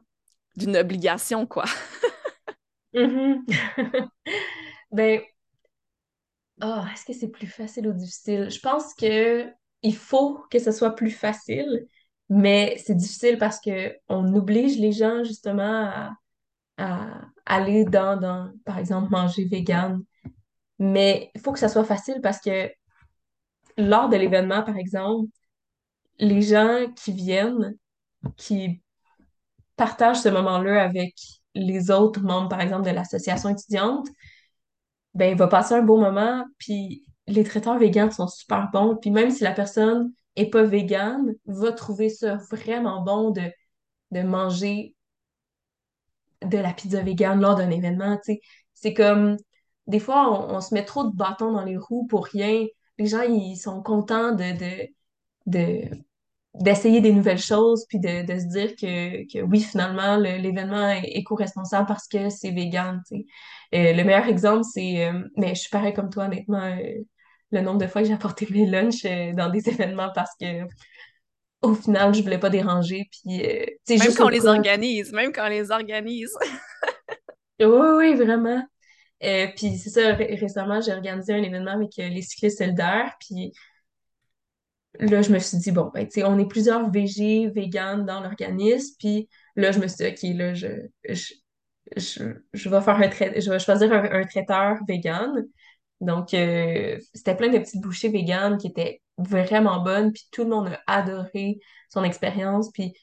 d'une 0.56 0.76
obligation, 0.76 1.46
quoi? 1.46 1.64
Mhm. 2.92 3.44
Ben, 4.92 5.20
ah, 6.60 6.84
est-ce 6.92 7.04
que 7.04 7.12
c'est 7.12 7.28
plus 7.30 7.46
facile 7.46 7.86
ou 7.86 7.92
difficile? 7.92 8.50
Je 8.50 8.58
pense 8.58 8.94
que 8.94 9.48
il 9.82 9.94
faut 9.94 10.44
que 10.50 10.58
ce 10.58 10.72
soit 10.72 10.94
plus 10.94 11.10
facile, 11.10 11.86
mais 12.28 12.76
c'est 12.84 12.96
difficile 12.96 13.38
parce 13.38 13.60
que 13.60 13.96
on 14.08 14.34
oblige 14.34 14.78
les 14.78 14.92
gens 14.92 15.24
justement 15.24 15.86
à, 15.86 16.10
aller 17.46 17.84
dans, 17.84 18.52
par 18.64 18.78
exemple, 18.78 19.10
manger 19.10 19.44
vegan. 19.44 20.02
Mais 20.78 21.30
il 21.34 21.40
faut 21.40 21.52
que 21.52 21.58
ça 21.58 21.68
soit 21.68 21.84
facile 21.84 22.20
parce 22.22 22.40
que 22.40 22.70
lors 23.76 24.08
de 24.08 24.16
l'événement, 24.16 24.62
par 24.62 24.76
exemple, 24.76 25.28
les 26.18 26.42
gens 26.42 26.86
qui 26.96 27.12
viennent, 27.12 27.74
qui 28.36 28.82
partagent 29.76 30.20
ce 30.20 30.28
moment-là 30.28 30.82
avec 30.82 31.14
les 31.54 31.90
autres 31.90 32.20
membres, 32.20 32.48
par 32.48 32.60
exemple, 32.60 32.88
de 32.88 32.94
l'association 32.94 33.48
étudiante, 33.48 34.08
ben, 35.14 35.32
il 35.32 35.36
va 35.36 35.48
passer 35.48 35.74
un 35.74 35.82
beau 35.82 35.98
moment, 35.98 36.44
puis 36.58 37.04
les 37.26 37.44
traiteurs 37.44 37.78
végans 37.78 38.10
sont 38.10 38.28
super 38.28 38.70
bons, 38.72 38.96
puis 38.96 39.10
même 39.10 39.30
si 39.30 39.42
la 39.42 39.52
personne 39.52 40.12
est 40.36 40.50
pas 40.50 40.62
végane, 40.62 41.34
va 41.46 41.72
trouver 41.72 42.08
ça 42.08 42.36
vraiment 42.50 43.02
bon 43.02 43.30
de, 43.30 43.50
de 44.12 44.22
manger 44.22 44.94
de 46.44 46.58
la 46.58 46.72
pizza 46.72 47.02
végane 47.02 47.40
lors 47.40 47.56
d'un 47.56 47.70
événement, 47.70 48.16
tu 48.16 48.34
sais. 48.34 48.40
C'est 48.74 48.94
comme, 48.94 49.36
des 49.86 50.00
fois, 50.00 50.50
on, 50.54 50.60
se 50.60 50.74
met 50.74 50.84
trop 50.84 51.04
de 51.04 51.14
bâtons 51.14 51.52
dans 51.52 51.64
les 51.64 51.76
roues 51.76 52.06
pour 52.06 52.26
rien. 52.26 52.66
Les 52.98 53.06
gens, 53.06 53.22
ils 53.22 53.56
sont 53.56 53.82
contents 53.82 54.32
de, 54.32 54.56
de, 54.58 54.88
de, 55.46 55.90
d'essayer 56.54 57.00
des 57.00 57.12
nouvelles 57.12 57.38
choses, 57.38 57.86
puis 57.88 57.98
de, 58.00 58.26
se 58.38 58.46
dire 58.48 58.74
que, 58.76 59.24
que 59.32 59.42
oui, 59.44 59.60
finalement, 59.62 60.16
le- 60.16 60.38
l'événement 60.38 60.88
est 60.90 61.10
éco-responsable 61.16 61.86
parce 61.86 62.08
que 62.08 62.30
c'est 62.30 62.50
vegan, 62.50 63.02
tu 63.08 63.18
sais. 63.18 63.26
Euh, 63.74 63.92
le 63.94 64.04
meilleur 64.04 64.26
exemple, 64.26 64.64
c'est, 64.64 65.06
euh, 65.06 65.24
mais 65.36 65.54
je 65.54 65.60
suis 65.62 65.70
pareil 65.70 65.94
comme 65.94 66.10
toi, 66.10 66.24
honnêtement, 66.26 66.62
euh, 66.62 67.04
le 67.52 67.60
nombre 67.60 67.78
de 67.78 67.86
fois 67.86 68.02
que 68.02 68.08
j'ai 68.08 68.14
apporté 68.14 68.46
mes 68.50 68.66
lunchs 68.66 69.04
dans 69.34 69.50
des 69.50 69.68
événements 69.68 70.10
parce 70.14 70.30
que 70.40 70.64
au 71.62 71.74
final, 71.74 72.14
je 72.14 72.22
voulais 72.22 72.38
pas 72.38 72.50
déranger, 72.50 73.08
puis 73.10 73.44
euh, 73.44 73.66
Même 73.88 74.00
juste 74.00 74.16
quand 74.16 74.26
on 74.26 74.28
les 74.28 74.46
organise, 74.46 75.12
même 75.12 75.32
quand 75.32 75.46
on 75.46 75.48
les 75.50 75.70
organise. 75.70 76.32
Oui, 77.60 77.66
oui, 77.98 78.14
vraiment. 78.14 78.62
Euh, 79.24 79.48
puis 79.56 79.78
c'est 79.78 79.90
ça, 79.90 80.14
ré- 80.14 80.36
récemment, 80.36 80.80
j'ai 80.80 80.92
organisé 80.92 81.34
un 81.34 81.42
événement 81.42 81.72
avec 81.72 81.98
euh, 81.98 82.08
les 82.08 82.22
cyclistes 82.22 82.58
solidaires, 82.58 83.14
puis 83.20 83.52
là, 84.98 85.22
je 85.22 85.30
me 85.32 85.38
suis 85.38 85.58
dit, 85.58 85.72
bon, 85.72 85.90
ben, 85.94 86.06
tu 86.06 86.20
sais, 86.20 86.24
on 86.24 86.38
est 86.38 86.46
plusieurs 86.48 86.90
végés, 86.90 87.48
véganes 87.48 88.04
dans 88.06 88.20
l'organisme, 88.20 88.94
puis 88.98 89.28
là, 89.56 89.72
je 89.72 89.78
me 89.78 89.86
suis 89.88 89.96
dit, 90.04 90.06
OK, 90.32 90.36
là, 90.36 90.54
je, 90.54 90.66
je, 91.08 91.34
je, 91.96 92.24
je 92.52 92.68
vais 92.68 92.80
faire 92.80 92.96
un 92.96 93.08
trai- 93.08 93.40
je 93.40 93.50
vais 93.50 93.58
choisir 93.58 93.92
un, 93.92 94.04
un 94.22 94.24
traiteur 94.24 94.78
vegan. 94.88 95.46
Donc, 96.00 96.34
euh, 96.34 96.98
c'était 97.14 97.36
plein 97.36 97.48
de 97.48 97.58
petites 97.58 97.80
bouchées 97.80 98.08
véganes 98.08 98.58
qui 98.58 98.68
étaient 98.68 99.02
vraiment 99.18 99.82
bonnes, 99.82 100.12
puis 100.12 100.24
tout 100.32 100.44
le 100.44 100.50
monde 100.50 100.68
a 100.68 100.98
adoré 100.98 101.60
son 101.90 102.04
expérience, 102.04 102.70
puis 102.72 102.94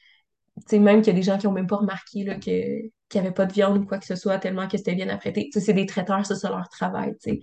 sais, 0.66 0.78
même 0.78 1.02
qu'il 1.02 1.12
y 1.12 1.16
a 1.16 1.18
des 1.18 1.22
gens 1.22 1.38
qui 1.38 1.46
ont 1.46 1.52
même 1.52 1.66
pas 1.66 1.76
remarqué 1.76 2.24
là, 2.24 2.34
que, 2.36 2.40
qu'il 2.40 2.90
n'y 3.14 3.20
avait 3.20 3.32
pas 3.32 3.46
de 3.46 3.52
viande 3.52 3.78
ou 3.78 3.86
quoi 3.86 3.98
que 3.98 4.06
ce 4.06 4.16
soit, 4.16 4.38
tellement 4.38 4.68
que 4.68 4.76
c'était 4.76 4.94
bien 4.94 5.08
apprêté. 5.08 5.44
Tu 5.44 5.52
sais, 5.52 5.66
c'est 5.66 5.72
des 5.72 5.86
traiteurs, 5.86 6.24
ça, 6.26 6.34
c'est 6.36 6.48
leur 6.48 6.68
travail, 6.68 7.14
tu 7.22 7.30
sais. 7.30 7.40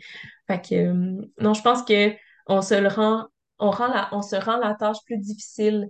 Fait 0.47 0.61
que, 0.61 0.75
euh, 0.75 1.21
non, 1.39 1.53
je 1.53 1.61
pense 1.61 1.83
que 1.83 2.13
on 2.47 2.61
se 2.61 2.75
le 2.79 2.87
rend, 2.87 3.25
on 3.59 3.71
rend 3.71 3.87
la, 3.87 4.09
on 4.11 4.21
se 4.21 4.35
rend 4.35 4.57
la 4.57 4.75
tâche 4.75 4.97
plus 5.05 5.17
difficile, 5.17 5.89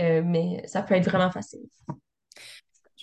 euh, 0.00 0.22
mais 0.24 0.62
ça 0.66 0.82
peut 0.82 0.94
être 0.94 1.08
vraiment 1.08 1.30
facile. 1.30 1.60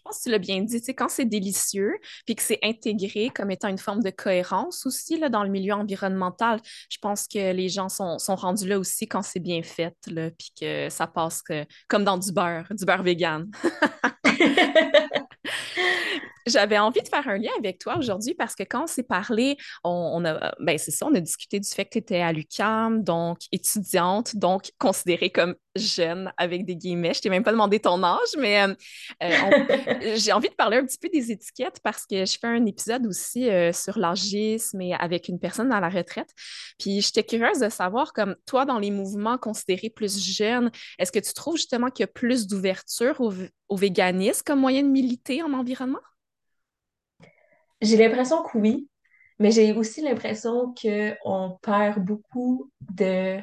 Je 0.05 0.09
pense 0.09 0.17
que 0.17 0.23
tu 0.23 0.29
l'as 0.31 0.37
bien 0.37 0.61
dit, 0.61 0.79
tu 0.79 0.85
sais, 0.85 0.93
quand 0.93 1.07
c'est 1.09 1.23
délicieux, 1.25 1.93
puis 2.25 2.35
que 2.35 2.41
c'est 2.43 2.59
intégré 2.61 3.29
comme 3.29 3.51
étant 3.51 3.69
une 3.69 3.77
forme 3.77 4.03
de 4.03 4.09
cohérence 4.09 4.85
aussi 4.85 5.17
là, 5.17 5.29
dans 5.29 5.43
le 5.43 5.49
milieu 5.49 5.73
environnemental, 5.73 6.59
je 6.89 6.97
pense 7.01 7.25
que 7.25 7.53
les 7.53 7.69
gens 7.69 7.87
sont, 7.87 8.19
sont 8.19 8.35
rendus 8.35 8.67
là 8.67 8.77
aussi 8.79 9.07
quand 9.07 9.21
c'est 9.21 9.39
bien 9.39 9.63
fait, 9.63 9.95
là, 10.07 10.29
puis 10.31 10.51
que 10.59 10.89
ça 10.89 11.07
passe 11.07 11.41
que- 11.41 11.65
comme 11.87 12.03
dans 12.03 12.17
du 12.17 12.33
beurre, 12.33 12.67
du 12.71 12.83
beurre 12.83 13.03
vegan. 13.03 13.49
J'avais 16.45 16.77
envie 16.77 17.01
de 17.01 17.07
faire 17.07 17.27
un 17.27 17.37
lien 17.37 17.51
avec 17.57 17.79
toi 17.79 17.97
aujourd'hui 17.97 18.33
parce 18.33 18.55
que 18.55 18.63
quand 18.63 18.83
on 18.83 18.87
s'est 18.87 19.03
parlé, 19.03 19.57
on, 19.83 19.89
on 20.15 20.25
a, 20.25 20.53
ben 20.59 20.77
c'est 20.77 20.91
ça, 20.91 21.05
on 21.05 21.15
a 21.15 21.19
discuté 21.19 21.59
du 21.59 21.69
fait 21.69 21.85
que 21.85 21.91
tu 21.91 21.97
étais 21.99 22.21
à 22.21 22.31
l'UQAM, 22.33 23.03
donc 23.03 23.39
étudiante, 23.51 24.35
donc 24.35 24.71
considérée 24.77 25.29
comme 25.29 25.55
jeune 25.75 26.31
avec 26.37 26.65
des 26.65 26.75
guillemets. 26.75 27.13
Je 27.13 27.21
t'ai 27.21 27.29
même 27.29 27.43
pas 27.43 27.51
demandé 27.51 27.79
ton 27.79 28.03
âge, 28.03 28.19
mais 28.37 28.61
euh, 28.63 28.75
euh, 29.23 29.35
on- 29.45 30.15
j'ai 30.15 30.31
envie 30.33 30.49
de 30.49 30.53
parler 30.55 30.77
un 30.77 30.85
petit 30.85 30.97
peu 30.97 31.09
des 31.09 31.31
étiquettes 31.31 31.79
parce 31.83 32.05
que 32.05 32.25
je 32.25 32.37
fais 32.39 32.47
un 32.47 32.65
épisode 32.65 33.05
aussi 33.07 33.49
euh, 33.49 33.71
sur 33.73 33.97
l'âgisme 33.97 34.81
et 34.81 34.93
avec 34.93 35.27
une 35.29 35.39
personne 35.39 35.69
dans 35.69 35.79
la 35.79 35.89
retraite. 35.89 36.29
Puis 36.79 37.01
j'étais 37.01 37.23
curieuse 37.23 37.59
de 37.59 37.69
savoir, 37.69 38.13
comme 38.13 38.35
toi, 38.45 38.65
dans 38.65 38.79
les 38.79 38.91
mouvements 38.91 39.37
considérés 39.37 39.89
plus 39.89 40.19
jeunes, 40.19 40.71
est-ce 40.99 41.11
que 41.11 41.19
tu 41.19 41.33
trouves 41.33 41.55
justement 41.57 41.89
qu'il 41.89 42.03
y 42.03 42.05
a 42.05 42.07
plus 42.07 42.47
d'ouverture 42.47 43.19
au, 43.21 43.33
au 43.69 43.75
véganisme 43.75 44.41
comme 44.45 44.59
moyen 44.59 44.83
de 44.83 44.87
militer 44.89 45.41
en 45.43 45.53
environnement? 45.53 45.99
J'ai 47.83 47.97
l'impression 47.97 48.43
que 48.43 48.57
oui, 48.57 48.87
mais 49.39 49.51
j'ai 49.51 49.73
aussi 49.73 50.01
l'impression 50.01 50.73
qu'on 50.73 51.59
perd 51.61 52.03
beaucoup 52.03 52.71
de 52.93 53.39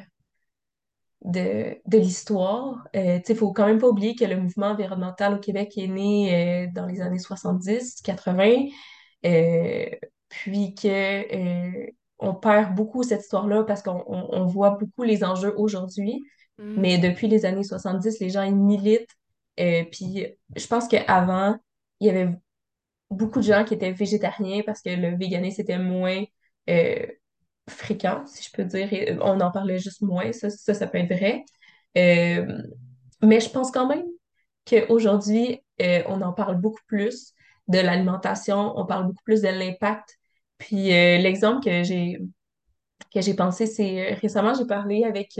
de, 1.23 1.77
de 1.85 1.97
l'histoire. 1.99 2.87
Euh, 2.95 3.19
il 3.27 3.35
faut 3.35 3.53
quand 3.53 3.67
même 3.67 3.77
pas 3.77 3.87
oublier 3.87 4.15
que 4.15 4.25
le 4.25 4.37
mouvement 4.37 4.67
environnemental 4.67 5.35
au 5.35 5.39
Québec 5.39 5.77
est 5.77 5.87
né 5.87 6.65
euh, 6.65 6.71
dans 6.73 6.87
les 6.87 7.01
années 7.01 7.19
70, 7.19 8.01
80, 8.03 8.65
euh, 9.25 9.85
puis 10.29 10.73
que 10.73 11.91
on 12.17 12.33
perd 12.33 12.75
beaucoup 12.75 13.03
cette 13.03 13.21
histoire-là 13.21 13.63
parce 13.63 13.83
qu'on 13.83 14.03
on, 14.07 14.29
on 14.31 14.45
voit 14.45 14.71
beaucoup 14.71 15.03
les 15.03 15.23
enjeux 15.23 15.53
aujourd'hui, 15.57 16.23
mais 16.57 16.99
depuis 16.99 17.27
les 17.27 17.45
années 17.45 17.63
70, 17.63 18.19
les 18.19 18.29
gens 18.29 18.43
ils 18.43 18.55
militent. 18.55 19.09
Puis 19.55 20.25
je 20.55 20.67
pense 20.67 20.87
qu'avant, 20.87 21.55
il 21.99 22.07
y 22.07 22.09
avait 22.09 22.29
beaucoup 23.11 23.39
de 23.39 23.45
gens 23.45 23.63
qui 23.65 23.73
étaient 23.73 23.91
végétariens 23.91 24.61
parce 24.65 24.81
que 24.81 24.89
le 24.89 25.15
véganisme 25.17 25.61
était 25.61 25.77
moins 25.77 26.23
euh, 26.69 27.05
fréquent, 27.69 28.25
si 28.25 28.43
je 28.43 28.51
peux 28.51 28.63
dire. 28.63 29.19
On 29.21 29.39
en 29.41 29.51
parlait 29.51 29.77
juste 29.77 30.01
moins, 30.01 30.31
ça, 30.31 30.49
ça, 30.49 30.73
ça 30.73 30.87
peut 30.87 30.97
être 30.97 31.13
vrai. 31.13 31.43
Euh, 31.97 32.61
mais 33.21 33.39
je 33.39 33.49
pense 33.49 33.71
quand 33.71 33.87
même 33.87 34.05
qu'aujourd'hui, 34.65 35.61
euh, 35.81 36.03
on 36.07 36.21
en 36.21 36.33
parle 36.33 36.59
beaucoup 36.59 36.81
plus 36.87 37.33
de 37.67 37.79
l'alimentation, 37.79 38.73
on 38.77 38.85
parle 38.85 39.07
beaucoup 39.07 39.23
plus 39.23 39.41
de 39.41 39.49
l'impact. 39.49 40.17
Puis 40.57 40.89
l'exemple 40.89 41.63
que 41.63 41.83
j'ai 41.83 42.19
que 43.13 43.19
j'ai 43.19 43.33
pensé, 43.33 43.65
c'est 43.65 44.13
récemment, 44.13 44.53
j'ai 44.53 44.65
parlé 44.65 45.03
avec 45.03 45.39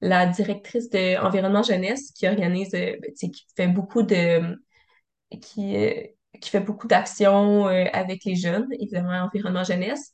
la 0.00 0.26
directrice 0.26 0.90
de 0.90 1.62
Jeunesse 1.62 2.12
qui 2.12 2.26
organise, 2.26 2.70
ben, 2.72 2.98
qui 3.14 3.46
fait 3.54 3.68
beaucoup 3.68 4.02
de 4.02 4.58
qui, 5.40 5.76
qui 6.40 6.50
fait 6.50 6.60
beaucoup 6.60 6.86
d'actions 6.86 7.68
euh, 7.68 7.84
avec 7.92 8.24
les 8.24 8.36
jeunes, 8.36 8.68
évidemment, 8.78 9.24
Environnement 9.24 9.64
Jeunesse. 9.64 10.12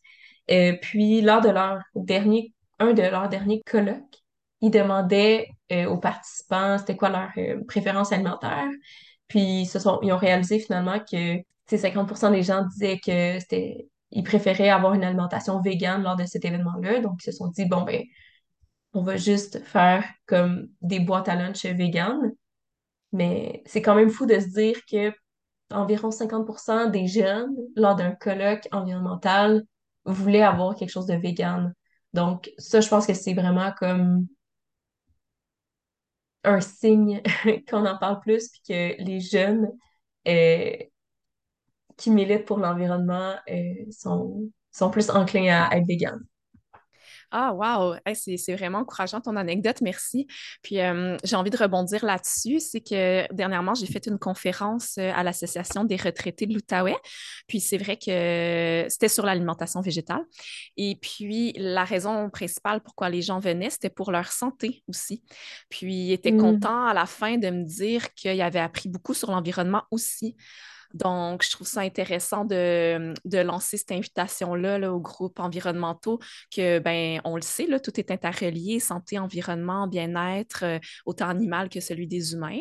Euh, 0.50 0.74
puis, 0.80 1.20
lors 1.22 1.40
de 1.40 1.50
leur 1.50 1.82
dernier, 1.94 2.52
un 2.78 2.92
de 2.92 3.02
leurs 3.02 3.28
derniers 3.28 3.62
colloques, 3.62 4.22
ils 4.60 4.70
demandaient 4.70 5.48
euh, 5.72 5.86
aux 5.86 5.98
participants 5.98 6.78
c'était 6.78 6.96
quoi 6.96 7.10
leur 7.10 7.30
euh, 7.38 7.62
préférence 7.66 8.12
alimentaire. 8.12 8.68
Puis, 9.28 9.62
ils, 9.62 9.66
sont, 9.66 10.00
ils 10.02 10.12
ont 10.12 10.18
réalisé 10.18 10.58
finalement 10.58 10.98
que 11.00 11.36
tu 11.38 11.44
sais, 11.66 11.76
50% 11.78 12.32
des 12.32 12.42
gens 12.42 12.64
disaient 12.66 12.98
que 12.98 13.38
c'était 13.40 13.88
ils 14.12 14.24
préféraient 14.24 14.68
avoir 14.68 14.94
une 14.94 15.04
alimentation 15.04 15.60
végane 15.62 16.02
lors 16.02 16.16
de 16.16 16.26
cet 16.26 16.44
événement-là. 16.44 17.00
Donc, 17.00 17.14
ils 17.22 17.24
se 17.24 17.32
sont 17.32 17.48
dit, 17.48 17.64
bon, 17.66 17.82
ben, 17.82 18.02
on 18.92 19.02
va 19.02 19.16
juste 19.16 19.64
faire 19.64 20.04
comme 20.26 20.68
des 20.82 21.00
boîtes 21.00 21.28
à 21.28 21.34
lunch 21.34 21.64
véganes. 21.64 22.32
Mais 23.12 23.62
c'est 23.66 23.82
quand 23.82 23.94
même 23.94 24.10
fou 24.10 24.26
de 24.26 24.38
se 24.38 24.48
dire 24.48 24.76
que 24.90 25.12
environ 25.74 26.10
50% 26.10 26.90
des 26.90 27.06
jeunes, 27.06 27.54
lors 27.76 27.96
d'un 27.96 28.12
colloque 28.12 28.68
environnemental, 28.72 29.64
voulaient 30.04 30.42
avoir 30.42 30.74
quelque 30.74 30.90
chose 30.90 31.06
de 31.06 31.14
vegan. 31.14 31.74
Donc, 32.12 32.50
ça, 32.58 32.80
je 32.80 32.88
pense 32.88 33.06
que 33.06 33.14
c'est 33.14 33.34
vraiment 33.34 33.72
comme 33.78 34.26
un 36.44 36.60
signe 36.60 37.22
qu'on 37.68 37.86
en 37.86 37.98
parle 37.98 38.20
plus, 38.20 38.48
puis 38.48 38.60
que 38.68 39.02
les 39.02 39.20
jeunes 39.20 39.68
euh, 40.28 40.72
qui 41.96 42.10
militent 42.10 42.44
pour 42.44 42.58
l'environnement 42.58 43.34
euh, 43.50 43.90
sont, 43.90 44.50
sont 44.70 44.90
plus 44.90 45.10
enclins 45.10 45.68
à 45.70 45.76
être 45.76 45.86
vegan. 45.86 46.20
Ah, 47.34 47.54
wow! 47.54 47.96
c'est 48.14 48.54
vraiment 48.54 48.78
encourageant 48.78 49.22
ton 49.22 49.36
anecdote, 49.36 49.80
merci. 49.80 50.26
Puis 50.62 50.80
euh, 50.80 51.16
j'ai 51.24 51.34
envie 51.34 51.50
de 51.50 51.56
rebondir 51.56 52.04
là-dessus. 52.04 52.60
C'est 52.60 52.80
que 52.80 53.32
dernièrement, 53.32 53.74
j'ai 53.74 53.86
fait 53.86 54.06
une 54.06 54.18
conférence 54.18 54.96
euh, 54.98 55.10
à 55.14 55.22
l'Association 55.22 55.84
des 55.84 55.96
retraités 55.96 56.46
de 56.46 56.52
l'Outaouais. 56.52 56.96
Puis 57.46 57.60
c'est 57.60 57.78
vrai 57.78 57.96
que 57.96 58.86
c'était 58.90 59.08
sur 59.08 59.24
l'alimentation 59.24 59.80
végétale. 59.80 60.22
Et 60.76 60.96
puis 61.00 61.52
la 61.56 61.84
raison 61.84 62.28
principale 62.28 62.82
pourquoi 62.82 63.08
les 63.08 63.22
gens 63.22 63.38
venaient, 63.38 63.70
c'était 63.70 63.90
pour 63.90 64.12
leur 64.12 64.30
santé 64.30 64.82
aussi. 64.88 65.22
Puis 65.70 65.94
ils 65.94 66.12
étaient 66.12 66.32
mm. 66.32 66.40
contents 66.40 66.86
à 66.86 66.92
la 66.92 67.06
fin 67.06 67.38
de 67.38 67.48
me 67.48 67.64
dire 67.64 68.12
qu'ils 68.14 68.42
avaient 68.42 68.60
appris 68.60 68.90
beaucoup 68.90 69.14
sur 69.14 69.30
l'environnement 69.30 69.84
aussi. 69.90 70.36
Donc, 70.94 71.42
je 71.42 71.50
trouve 71.50 71.66
ça 71.66 71.80
intéressant 71.80 72.44
de, 72.44 73.14
lancer 73.24 73.76
cette 73.76 73.92
invitation-là 73.92 74.78
là, 74.78 74.92
aux 74.92 75.00
groupes 75.00 75.40
environnementaux, 75.40 76.18
que, 76.54 76.78
ben, 76.78 77.20
on 77.24 77.36
le 77.36 77.42
sait, 77.42 77.66
là, 77.66 77.80
tout 77.80 77.98
est 77.98 78.10
interrelié, 78.10 78.80
santé, 78.80 79.18
environnement, 79.18 79.86
bien-être, 79.86 80.64
euh, 80.64 80.78
autant 81.06 81.28
animal 81.28 81.68
que 81.68 81.80
celui 81.80 82.06
des 82.06 82.34
humains. 82.34 82.60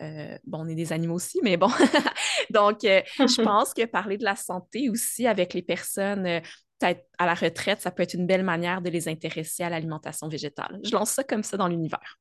Euh, 0.00 0.36
bon, 0.44 0.64
on 0.64 0.68
est 0.68 0.74
des 0.74 0.92
animaux 0.92 1.14
aussi, 1.14 1.40
mais 1.42 1.56
bon. 1.56 1.68
Donc, 2.50 2.84
euh, 2.84 3.00
je 3.18 3.42
pense 3.42 3.74
que 3.74 3.84
parler 3.84 4.18
de 4.18 4.24
la 4.24 4.36
santé 4.36 4.88
aussi 4.90 5.26
avec 5.26 5.54
les 5.54 5.62
personnes 5.62 6.40
peut-être 6.80 7.06
à 7.18 7.26
la 7.26 7.34
retraite, 7.34 7.80
ça 7.80 7.90
peut 7.90 8.04
être 8.04 8.14
une 8.14 8.26
belle 8.26 8.44
manière 8.44 8.80
de 8.80 8.88
les 8.88 9.08
intéresser 9.08 9.64
à 9.64 9.68
l'alimentation 9.68 10.28
végétale. 10.28 10.78
Je 10.84 10.92
lance 10.92 11.10
ça 11.10 11.24
comme 11.24 11.42
ça 11.42 11.56
dans 11.56 11.66
l'univers. 11.66 12.20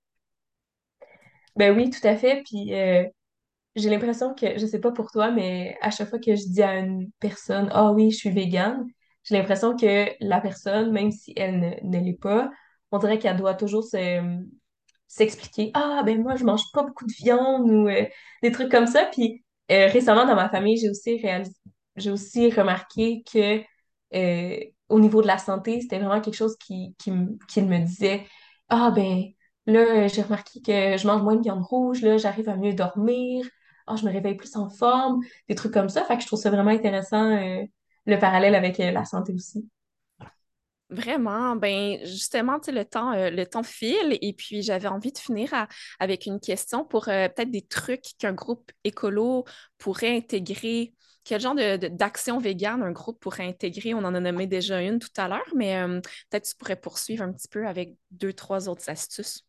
Ben 1.55 1.75
oui, 1.75 1.91
tout 1.91 2.05
à 2.07 2.15
fait. 2.15 2.41
Puis 2.43 2.71
j'ai 3.77 3.89
l'impression 3.89 4.33
que, 4.33 4.57
je 4.57 4.65
sais 4.65 4.79
pas 4.79 4.91
pour 4.91 5.11
toi, 5.11 5.31
mais 5.31 5.77
à 5.81 5.91
chaque 5.91 6.09
fois 6.09 6.19
que 6.19 6.35
je 6.35 6.43
dis 6.47 6.63
à 6.63 6.79
une 6.79 7.11
personne, 7.19 7.69
ah 7.71 7.91
oui, 7.91 8.11
je 8.11 8.17
suis 8.17 8.29
végane, 8.31 8.85
j'ai 9.23 9.37
l'impression 9.37 9.75
que 9.75 10.07
la 10.19 10.41
personne, 10.41 10.91
même 10.91 11.11
si 11.11 11.33
elle 11.35 11.79
ne, 11.83 11.99
l'est 11.99 12.19
pas, 12.19 12.49
on 12.91 12.97
dirait 12.99 13.19
qu'elle 13.19 13.37
doit 13.37 13.53
toujours 13.55 13.85
s'expliquer, 15.07 15.71
ah 15.73 16.03
ben 16.05 16.21
moi, 16.21 16.35
je 16.35 16.43
mange 16.43 16.71
pas 16.73 16.83
beaucoup 16.83 17.05
de 17.05 17.13
viande 17.13 17.69
ou 17.69 17.87
euh, 17.87 18.05
des 18.43 18.51
trucs 18.51 18.71
comme 18.71 18.87
ça. 18.87 19.05
Puis 19.11 19.43
euh, 19.71 19.87
récemment, 19.87 20.25
dans 20.25 20.35
ma 20.35 20.49
famille, 20.49 20.77
j'ai 20.77 20.89
aussi 20.89 21.17
réalisé, 21.17 21.53
j'ai 21.95 22.11
aussi 22.11 22.49
remarqué 22.51 23.23
que 23.31 23.61
euh, 24.15 24.59
au 24.89 24.99
niveau 24.99 25.21
de 25.21 25.27
la 25.27 25.37
santé, 25.37 25.81
c'était 25.81 25.99
vraiment 25.99 26.21
quelque 26.21 26.35
chose 26.35 26.57
qui, 26.57 26.95
qui, 26.99 27.11
qui 27.47 27.61
me 27.61 27.79
disait, 27.79 28.25
ah 28.69 28.91
ben 28.91 29.23
là, 29.65 30.07
j'ai 30.07 30.21
remarqué 30.21 30.61
que 30.61 30.97
je 30.97 31.07
mange 31.07 31.21
moins 31.21 31.35
de 31.35 31.41
viande 31.41 31.63
rouge, 31.63 32.01
là, 32.01 32.17
j'arrive 32.17 32.49
à 32.49 32.55
mieux 32.55 32.73
dormir, 32.73 33.45
oh, 33.87 33.95
je 33.95 34.05
me 34.05 34.11
réveille 34.11 34.35
plus 34.35 34.55
en 34.55 34.69
forme, 34.69 35.21
des 35.47 35.55
trucs 35.55 35.73
comme 35.73 35.89
ça. 35.89 36.03
Fait 36.05 36.15
que 36.15 36.21
je 36.21 36.27
trouve 36.27 36.39
ça 36.39 36.49
vraiment 36.49 36.71
intéressant, 36.71 37.23
euh, 37.23 37.63
le 38.05 38.19
parallèle 38.19 38.55
avec 38.55 38.79
euh, 38.79 38.91
la 38.91 39.05
santé 39.05 39.33
aussi. 39.33 39.67
Vraiment, 40.89 41.57
ben 41.57 41.99
justement, 42.05 42.59
tu 42.59 42.67
sais, 42.67 42.71
le 42.71 42.85
temps, 42.85 43.11
euh, 43.11 43.29
le 43.29 43.45
temps 43.45 43.63
file 43.63 44.17
et 44.21 44.33
puis 44.33 44.61
j'avais 44.61 44.87
envie 44.87 45.11
de 45.11 45.17
finir 45.17 45.67
avec 45.99 46.25
une 46.25 46.39
question 46.39 46.85
pour 46.85 47.05
peut-être 47.05 47.51
des 47.51 47.65
trucs 47.65 48.05
qu'un 48.17 48.31
groupe 48.31 48.71
écolo 48.85 49.43
pourrait 49.77 50.15
intégrer. 50.15 50.93
Quel 51.25 51.41
genre 51.41 51.55
d'action 51.55 52.39
végane 52.39 52.83
un 52.83 52.91
groupe 52.91 53.19
pourrait 53.19 53.47
intégrer? 53.47 53.93
On 53.93 53.97
en 53.97 54.15
a 54.15 54.19
nommé 54.21 54.47
déjà 54.47 54.81
une 54.81 54.99
tout 54.99 55.09
à 55.17 55.27
l'heure, 55.27 55.53
mais 55.53 55.77
peut-être 56.29 56.47
tu 56.47 56.55
pourrais 56.55 56.77
poursuivre 56.77 57.21
un 57.21 57.33
petit 57.33 57.49
peu 57.49 57.67
avec 57.67 57.97
deux, 58.11 58.31
trois 58.31 58.69
autres 58.69 58.89
astuces. 58.89 59.46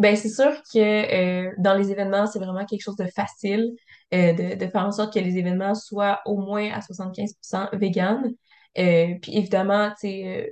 Ben, 0.00 0.16
c'est 0.16 0.30
sûr 0.30 0.62
que 0.72 0.78
euh, 0.78 1.52
dans 1.58 1.74
les 1.74 1.90
événements, 1.90 2.26
c'est 2.26 2.38
vraiment 2.38 2.64
quelque 2.64 2.80
chose 2.80 2.96
de 2.96 3.04
facile 3.04 3.70
euh, 4.14 4.32
de, 4.32 4.54
de, 4.54 4.66
faire 4.66 4.86
en 4.86 4.92
sorte 4.92 5.12
que 5.12 5.18
les 5.18 5.36
événements 5.36 5.74
soient 5.74 6.22
au 6.24 6.38
moins 6.38 6.70
à 6.72 6.80
75% 6.80 7.68
vegan. 7.76 8.32
Euh, 8.78 9.14
puis 9.20 9.36
évidemment, 9.36 9.92
c'est 10.00 10.48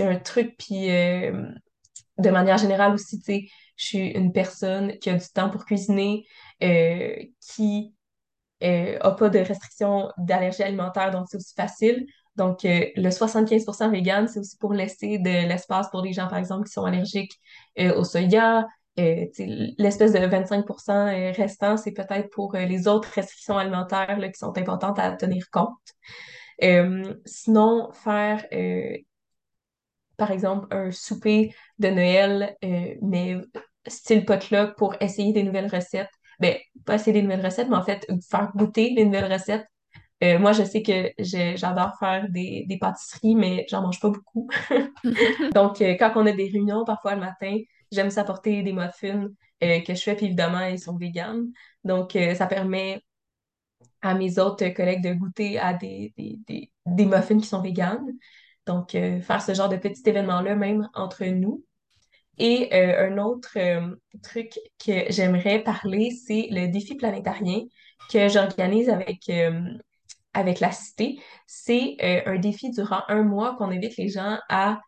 un 0.00 0.16
truc, 0.16 0.56
puis 0.58 0.86
de 0.86 2.30
manière 2.30 2.56
générale 2.56 2.94
aussi, 2.94 3.20
tu 3.20 3.50
je 3.76 3.86
suis 3.86 4.08
une 4.08 4.32
personne 4.32 4.98
qui 4.98 5.10
a 5.10 5.14
du 5.14 5.28
temps 5.28 5.50
pour 5.50 5.66
cuisiner, 5.66 6.24
qui 6.58 7.94
n'a 8.62 9.10
pas 9.10 9.28
de 9.28 9.40
restrictions 9.40 10.10
d'allergie 10.16 10.62
alimentaire, 10.62 11.10
donc 11.10 11.26
c'est 11.28 11.36
aussi 11.36 11.54
facile. 11.54 12.06
Donc, 12.38 12.64
euh, 12.64 12.86
le 12.94 13.10
75% 13.10 13.90
vegan, 13.90 14.28
c'est 14.28 14.38
aussi 14.38 14.56
pour 14.58 14.72
laisser 14.72 15.18
de 15.18 15.48
l'espace 15.48 15.90
pour 15.90 16.02
les 16.02 16.12
gens, 16.12 16.28
par 16.28 16.38
exemple, 16.38 16.66
qui 16.66 16.72
sont 16.72 16.84
allergiques 16.84 17.38
euh, 17.80 17.94
au 17.96 18.04
soya. 18.04 18.64
Euh, 19.00 19.26
l'espèce 19.76 20.12
de 20.12 20.18
25% 20.20 21.32
restant, 21.36 21.76
c'est 21.76 21.92
peut-être 21.92 22.30
pour 22.30 22.54
les 22.54 22.86
autres 22.86 23.10
restrictions 23.12 23.58
alimentaires 23.58 24.18
là, 24.18 24.28
qui 24.28 24.38
sont 24.38 24.56
importantes 24.56 24.98
à 25.00 25.12
tenir 25.12 25.46
compte. 25.50 25.76
sinon, 27.26 27.90
faire, 27.92 28.44
par 30.16 30.30
exemple, 30.30 30.66
un 30.70 30.90
souper 30.90 31.54
de 31.78 31.88
Noël, 31.88 32.56
mais 33.02 33.36
style 33.86 34.24
potluck 34.24 34.76
pour 34.76 34.94
essayer 35.00 35.32
des 35.32 35.44
nouvelles 35.44 35.70
recettes. 35.72 36.10
Ben, 36.40 36.56
pas 36.84 36.96
essayer 36.96 37.12
des 37.12 37.22
nouvelles 37.22 37.44
recettes, 37.44 37.68
mais 37.68 37.76
en 37.76 37.84
fait, 37.84 38.06
faire 38.28 38.50
goûter 38.54 38.90
les 38.96 39.04
nouvelles 39.04 39.32
recettes 39.32 39.66
euh, 40.22 40.38
moi, 40.38 40.52
je 40.52 40.64
sais 40.64 40.82
que 40.82 41.12
j'adore 41.18 41.96
faire 41.98 42.28
des, 42.28 42.64
des, 42.66 42.78
pâtisseries, 42.78 43.36
mais 43.36 43.66
j'en 43.70 43.82
mange 43.82 44.00
pas 44.00 44.10
beaucoup. 44.10 44.48
Donc, 45.54 45.80
euh, 45.80 45.94
quand 45.98 46.12
on 46.16 46.26
a 46.26 46.32
des 46.32 46.48
réunions, 46.48 46.84
parfois 46.84 47.14
le 47.14 47.20
matin, 47.20 47.56
j'aime 47.92 48.10
s'apporter 48.10 48.62
des 48.62 48.72
muffins 48.72 49.28
euh, 49.62 49.80
que 49.80 49.94
je 49.94 50.02
fais, 50.02 50.16
puis 50.16 50.26
évidemment, 50.26 50.66
ils 50.66 50.80
sont 50.80 50.96
véganes. 50.96 51.46
Donc, 51.84 52.16
ça 52.34 52.46
permet 52.46 53.00
à 54.02 54.14
mes 54.14 54.38
autres 54.38 54.68
collègues 54.70 55.02
de 55.02 55.14
goûter 55.14 55.58
à 55.58 55.74
des, 55.74 56.12
des, 56.16 56.38
des, 56.48 56.72
des 56.86 57.06
muffins 57.06 57.38
qui 57.38 57.46
sont 57.46 57.62
véganes. 57.62 58.06
Donc, 58.66 58.90
faire 58.90 59.40
ce 59.40 59.54
genre 59.54 59.68
de 59.68 59.76
petit 59.76 60.02
événement-là, 60.04 60.56
même 60.56 60.88
entre 60.94 61.24
nous. 61.24 61.64
Et 62.38 62.72
un 62.74 63.18
autre 63.18 63.56
truc 64.22 64.58
que 64.84 65.10
j'aimerais 65.10 65.60
parler, 65.60 66.10
c'est 66.10 66.48
le 66.50 66.66
défi 66.66 66.96
planétarien 66.96 67.62
que 68.10 68.28
j'organise 68.28 68.90
avec 68.90 69.30
avec 70.38 70.60
la 70.60 70.70
cité, 70.70 71.20
c'est 71.46 71.96
euh, 72.02 72.22
un 72.26 72.38
défi 72.38 72.70
durant 72.70 73.02
un 73.08 73.24
mois 73.24 73.56
qu'on 73.56 73.70
invite 73.70 73.96
les 73.96 74.08
gens 74.08 74.38
à 74.48 74.80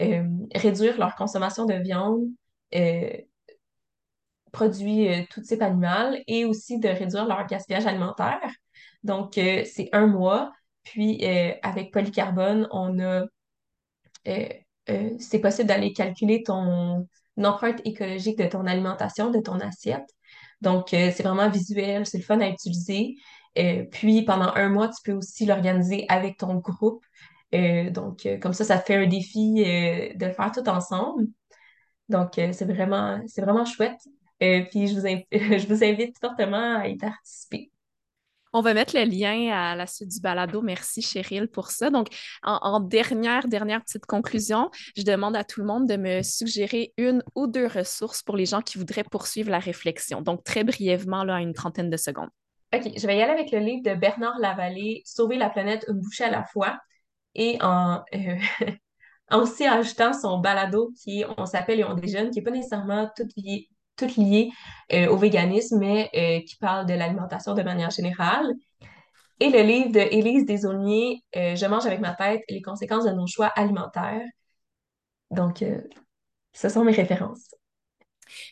euh, 0.00 0.24
réduire 0.54 0.98
leur 0.98 1.14
consommation 1.14 1.64
de 1.64 1.74
viande, 1.74 2.24
euh, 2.74 3.12
produits 4.52 5.08
tout 5.30 5.40
type 5.42 5.62
animal 5.62 6.22
et 6.26 6.44
aussi 6.44 6.80
de 6.80 6.88
réduire 6.88 7.26
leur 7.26 7.46
gaspillage 7.46 7.86
alimentaire. 7.86 8.40
Donc, 9.02 9.34
c'est 9.34 9.88
un 9.92 10.06
mois. 10.06 10.52
Puis, 10.82 11.24
avec 11.62 11.92
Polycarbone, 11.92 12.66
on 12.70 12.98
a 12.98 13.26
c'est 14.24 15.40
possible 15.40 15.68
d'aller 15.68 15.92
calculer 15.92 16.42
ton 16.42 17.06
empreinte 17.36 17.82
écologique 17.84 18.38
de 18.38 18.46
ton 18.46 18.66
alimentation, 18.66 19.30
de 19.30 19.40
ton 19.40 19.60
assiette. 19.60 20.08
Donc, 20.62 20.86
c'est 20.90 21.22
vraiment 21.22 21.50
visuel, 21.50 22.06
c'est 22.06 22.18
le 22.18 22.24
fun 22.24 22.40
à 22.40 22.48
utiliser. 22.48 23.16
Euh, 23.58 23.84
puis 23.90 24.22
pendant 24.22 24.52
un 24.54 24.68
mois, 24.68 24.88
tu 24.88 25.00
peux 25.04 25.12
aussi 25.12 25.46
l'organiser 25.46 26.04
avec 26.08 26.38
ton 26.38 26.56
groupe. 26.56 27.04
Euh, 27.54 27.90
donc, 27.90 28.26
euh, 28.26 28.38
comme 28.38 28.52
ça, 28.52 28.64
ça 28.64 28.78
fait 28.78 28.96
un 28.96 29.06
défi 29.06 29.54
de 29.54 30.26
le 30.26 30.32
faire 30.32 30.52
tout 30.52 30.68
ensemble. 30.68 31.26
Donc, 32.08 32.32
c'est 32.34 32.64
vraiment, 32.64 33.20
vraiment 33.36 33.64
chouette. 33.64 34.00
puis, 34.40 34.88
je 34.88 35.66
vous, 35.66 35.84
invite 35.84 36.18
fortement 36.20 36.78
à 36.78 36.88
y 36.88 36.96
participer. 36.96 37.70
On 38.52 38.62
va 38.62 38.72
mettre 38.72 38.96
le 38.96 39.04
lien 39.04 39.52
à 39.52 39.74
la 39.74 39.86
suite 39.86 40.08
du 40.08 40.20
balado. 40.20 40.62
Merci, 40.62 41.02
Cheryl, 41.02 41.48
pour 41.48 41.70
ça. 41.70 41.90
Donc, 41.90 42.08
en, 42.42 42.80
dernière, 42.80 43.48
dernière 43.48 43.82
petite 43.82 44.06
conclusion, 44.06 44.70
je 44.96 45.02
demande 45.02 45.36
à 45.36 45.44
tout 45.44 45.60
le 45.60 45.66
monde 45.66 45.86
de 45.86 45.96
me 45.96 46.22
suggérer 46.22 46.94
une 46.96 47.22
ou 47.34 47.48
deux 47.48 47.66
ressources 47.66 48.22
pour 48.22 48.36
les 48.36 48.46
gens 48.46 48.62
qui 48.62 48.78
voudraient 48.78 49.04
poursuivre 49.04 49.50
la 49.50 49.58
réflexion. 49.58 50.22
Donc, 50.22 50.42
très 50.44 50.64
brièvement, 50.64 51.24
là, 51.24 51.40
une 51.40 51.52
trentaine 51.52 51.90
de 51.90 51.96
secondes. 51.96 52.30
Je 52.84 53.06
vais 53.06 53.16
y 53.16 53.22
aller 53.22 53.32
avec 53.32 53.50
le 53.50 53.58
livre 53.58 53.82
de 53.82 53.94
Bernard 53.94 54.38
Lavallée, 54.38 55.02
Sauver 55.04 55.36
la 55.36 55.50
planète 55.50 55.84
une 55.88 56.00
bouchée 56.00 56.24
à 56.24 56.30
la 56.30 56.44
fois. 56.44 56.78
Et 57.34 57.58
en, 57.62 58.02
euh, 58.14 58.38
aussi 59.32 59.66
ajoutant 59.66 60.12
son 60.12 60.38
balado 60.38 60.92
qui 61.02 61.24
On 61.38 61.46
s'appelle 61.46 61.80
et 61.80 61.84
on 61.84 61.94
déjeune, 61.94 62.30
qui 62.30 62.38
n'est 62.38 62.44
pas 62.44 62.50
nécessairement 62.50 63.10
tout 63.16 63.28
lié, 63.36 63.68
tout 63.96 64.08
lié 64.16 64.50
euh, 64.92 65.08
au 65.08 65.16
véganisme, 65.16 65.78
mais 65.78 66.10
euh, 66.14 66.40
qui 66.46 66.56
parle 66.56 66.86
de 66.86 66.94
l'alimentation 66.94 67.54
de 67.54 67.62
manière 67.62 67.90
générale. 67.90 68.54
Et 69.40 69.50
le 69.50 69.60
livre 69.60 69.92
de 69.92 70.00
Élise 70.00 70.46
Desaulniers, 70.46 71.22
Je 71.34 71.66
mange 71.66 71.84
avec 71.84 72.00
ma 72.00 72.14
tête, 72.14 72.42
les 72.48 72.62
conséquences 72.62 73.04
de 73.04 73.10
nos 73.10 73.26
choix 73.26 73.48
alimentaires. 73.48 74.24
Donc, 75.30 75.62
ce 76.54 76.68
sont 76.70 76.84
mes 76.84 76.92
références. 76.92 77.54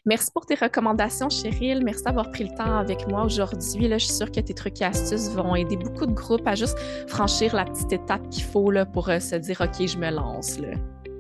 Merci 0.05 0.31
pour 0.33 0.47
tes 0.47 0.55
recommandations, 0.55 1.29
Cheryl. 1.29 1.83
Merci 1.85 2.05
d'avoir 2.05 2.31
pris 2.31 2.45
le 2.45 2.57
temps 2.57 2.79
avec 2.79 3.09
moi 3.09 3.25
aujourd'hui. 3.25 3.89
je 3.91 3.99
suis 3.99 4.13
sûre 4.13 4.31
que 4.31 4.41
tes 4.41 4.55
trucs 4.55 4.81
et 4.81 4.85
astuces 4.85 5.31
vont 5.31 5.55
aider 5.55 5.77
beaucoup 5.77 6.07
de 6.07 6.13
groupes 6.13 6.47
à 6.47 6.55
juste 6.55 6.79
franchir 7.09 7.55
la 7.55 7.65
petite 7.65 7.93
étape 7.93 8.29
qu'il 8.31 8.45
faut 8.45 8.71
là, 8.71 8.87
pour 8.87 9.09
euh, 9.09 9.19
se 9.19 9.37
dire 9.37 9.61
OK, 9.61 9.87
je 9.87 9.99
me 9.99 10.11
lance. 10.11 10.59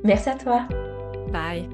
Merci 0.04 0.28
à 0.28 0.34
toi. 0.34 0.68
Bye. 1.32 1.68